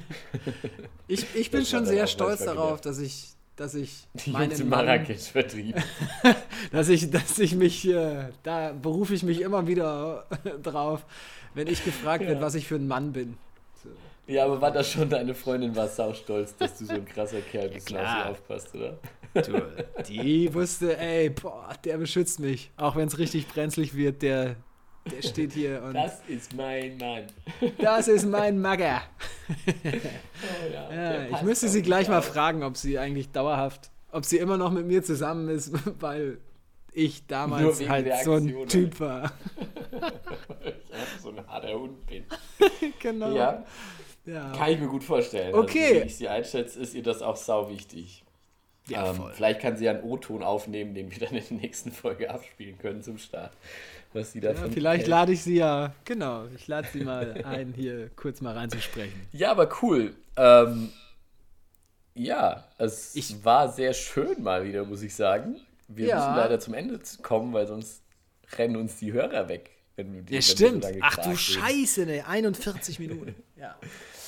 [1.09, 5.83] Ich, ich bin schon sehr stolz darauf, dass ich, dass ich Die meinen Marrakesch vertrieben.
[6.73, 10.25] dass ich, dass ich mich, äh, da berufe ich mich immer wieder
[10.63, 11.05] drauf,
[11.53, 13.37] wenn ich gefragt werde, was ich für ein Mann bin.
[14.31, 17.41] Ja, aber war das schon deine Freundin war sau stolz, dass du so ein krasser
[17.41, 18.99] Kerl bist und auf sie aufpasst, oder?
[19.35, 19.63] Du,
[20.09, 22.71] die wusste, ey, boah, der beschützt mich.
[22.77, 24.55] Auch wenn es richtig brenzlig wird, der,
[25.11, 27.27] der steht hier und das, Das ist mein Mann.
[28.09, 29.03] ist mein Magger.
[29.67, 34.39] Oh, ja, Ja, ich müsste sie gleich mal fragen, ob sie eigentlich dauerhaft, ob sie
[34.39, 36.39] immer noch mit mir zusammen ist, weil
[36.93, 39.33] ich damals halt so ein Typ war.
[40.63, 42.25] Ich einfach so ein harter Hund bin.
[43.01, 43.35] genau.
[43.35, 43.65] Ja,
[44.33, 44.53] Ja.
[44.53, 45.55] kann ich mir gut vorstellen.
[45.55, 45.85] Okay.
[45.89, 48.25] Also, wie ich sie einschätze, ist ihr das auch sau wichtig.
[48.89, 49.33] Ja, ähm, voll.
[49.35, 52.79] vielleicht kann sie ja einen O-Ton aufnehmen, den wir dann in der nächsten Folge abspielen
[52.79, 53.53] können zum Start.
[54.13, 55.09] Was sie davon Ja, vielleicht hält.
[55.09, 59.29] lade ich sie ja, genau, ich lade sie mal ein, hier kurz mal reinzusprechen.
[59.33, 60.15] Ja, aber cool.
[60.37, 60.91] Ähm,
[62.15, 65.61] ja, es Ich- war sehr schön mal wieder, muss ich sagen.
[65.89, 66.17] Wir Ja.
[66.17, 68.03] müssen leider zum Ende kommen, weil sonst
[68.59, 69.71] rennen uns die Hörer weg.
[69.97, 70.87] Wenn du die, Ja, stimmt.
[71.03, 71.37] Ach du.
[71.37, 73.35] Scheiße, ne, 41 Minuten.
[73.57, 73.77] Ja.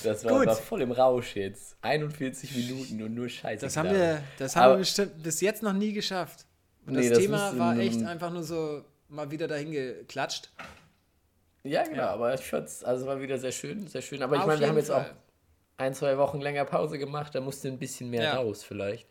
[0.02, 0.46] Das war, Gut.
[0.46, 1.76] war voll im Rausch jetzt.
[1.82, 3.64] 41 Minuten und nur Scheiße.
[3.64, 6.46] Das haben wir, das haben Aber- wir bestimmt bis jetzt noch nie geschafft.
[6.86, 10.50] Und Nee, das, das Thema war echt einfach nur so mal wieder dahin geklatscht.
[11.64, 12.10] Ja, genau, Ja.
[12.10, 14.22] aber ich fand's, also war wieder sehr schön, sehr schön.
[14.22, 15.14] Aber ich Auf meine, wir haben jetzt auch Fall.
[15.76, 18.34] ein, zwei Wochen länger Pause gemacht, da musste ein bisschen mehr Ja.
[18.34, 19.06] raus vielleicht.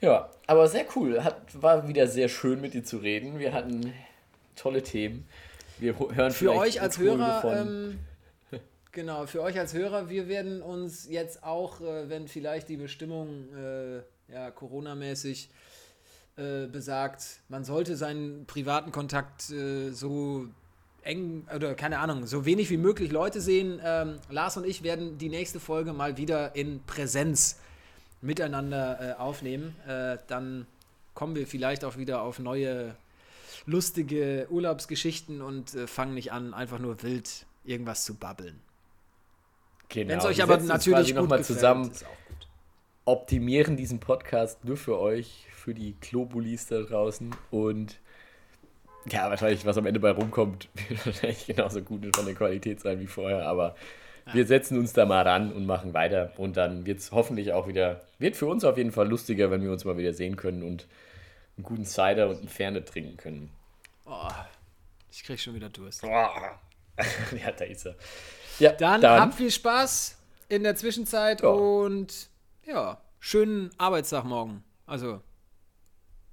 [0.00, 1.22] Ja, aber sehr cool.
[1.24, 3.38] Hat, war wieder sehr schön mit dir zu reden.
[3.38, 3.92] Wir hatten
[4.54, 5.26] tolle Themen.
[5.78, 7.98] Wir hören Für euch als Hörer, von- ähm,
[8.92, 13.52] genau, für euch als Hörer, wir werden uns jetzt auch, äh, wenn vielleicht die Bestimmung
[13.54, 15.50] äh, ja, Corona-mäßig
[16.36, 20.46] äh, besagt, man sollte seinen privaten Kontakt äh, so
[21.02, 23.80] eng oder keine Ahnung, so wenig wie möglich Leute sehen.
[23.84, 27.58] Ähm, Lars und ich werden die nächste Folge mal wieder in Präsenz
[28.20, 29.74] miteinander äh, aufnehmen.
[29.86, 30.66] Äh, dann
[31.14, 32.94] kommen wir vielleicht auch wieder auf neue
[33.66, 38.60] lustige Urlaubsgeschichten und fangen nicht an, einfach nur wild irgendwas zu babbeln.
[39.92, 42.48] Genau, Wenn es euch aber natürlich gut noch mal gefällt, zusammen, auch gut.
[43.04, 47.98] optimieren diesen Podcast nur für euch, für die Klobulis da draußen und
[49.10, 53.00] ja, wahrscheinlich, was am Ende bei rumkommt, wird wahrscheinlich genauso gut von der Qualität sein
[53.00, 53.74] wie vorher, aber
[54.32, 57.66] wir setzen uns da mal ran und machen weiter und dann wird es hoffentlich auch
[57.66, 60.62] wieder, wird für uns auf jeden Fall lustiger, wenn wir uns mal wieder sehen können
[60.62, 60.86] und
[61.56, 63.50] einen guten Cider und einen Ferne trinken können.
[64.06, 64.28] Oh,
[65.10, 66.02] ich krieg schon wieder Durst.
[66.04, 67.96] ja, da ist er.
[68.62, 70.16] Ja, Dann, habt viel Spaß
[70.48, 71.48] in der Zwischenzeit Ja.
[71.48, 72.28] und
[72.64, 74.62] ja, schönen Arbeitstag morgen.
[74.86, 75.20] Also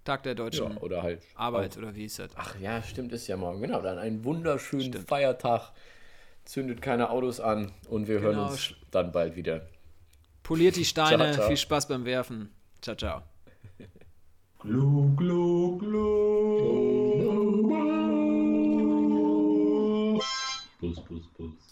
[0.03, 2.29] Tag der ja, deutschen oder halt Arbeit oder wie ist das?
[2.35, 3.61] Ach ja, stimmt, ist ja morgen.
[3.61, 5.07] Genau, dann einen wunderschönen Stimmt.
[5.09, 5.71] Feiertag.
[6.45, 8.49] Zündet keine Autos an und wir hören Genau.
[8.49, 9.67] uns dann bald wieder.
[10.43, 11.47] Poliert die Steine, Ciao, ciao.
[11.47, 12.51] viel Spaß beim Werfen.
[12.81, 13.21] Ciao, ciao.
[14.59, 16.59] Glu, glu, glu.
[20.79, 21.68] Bus, bus, bus.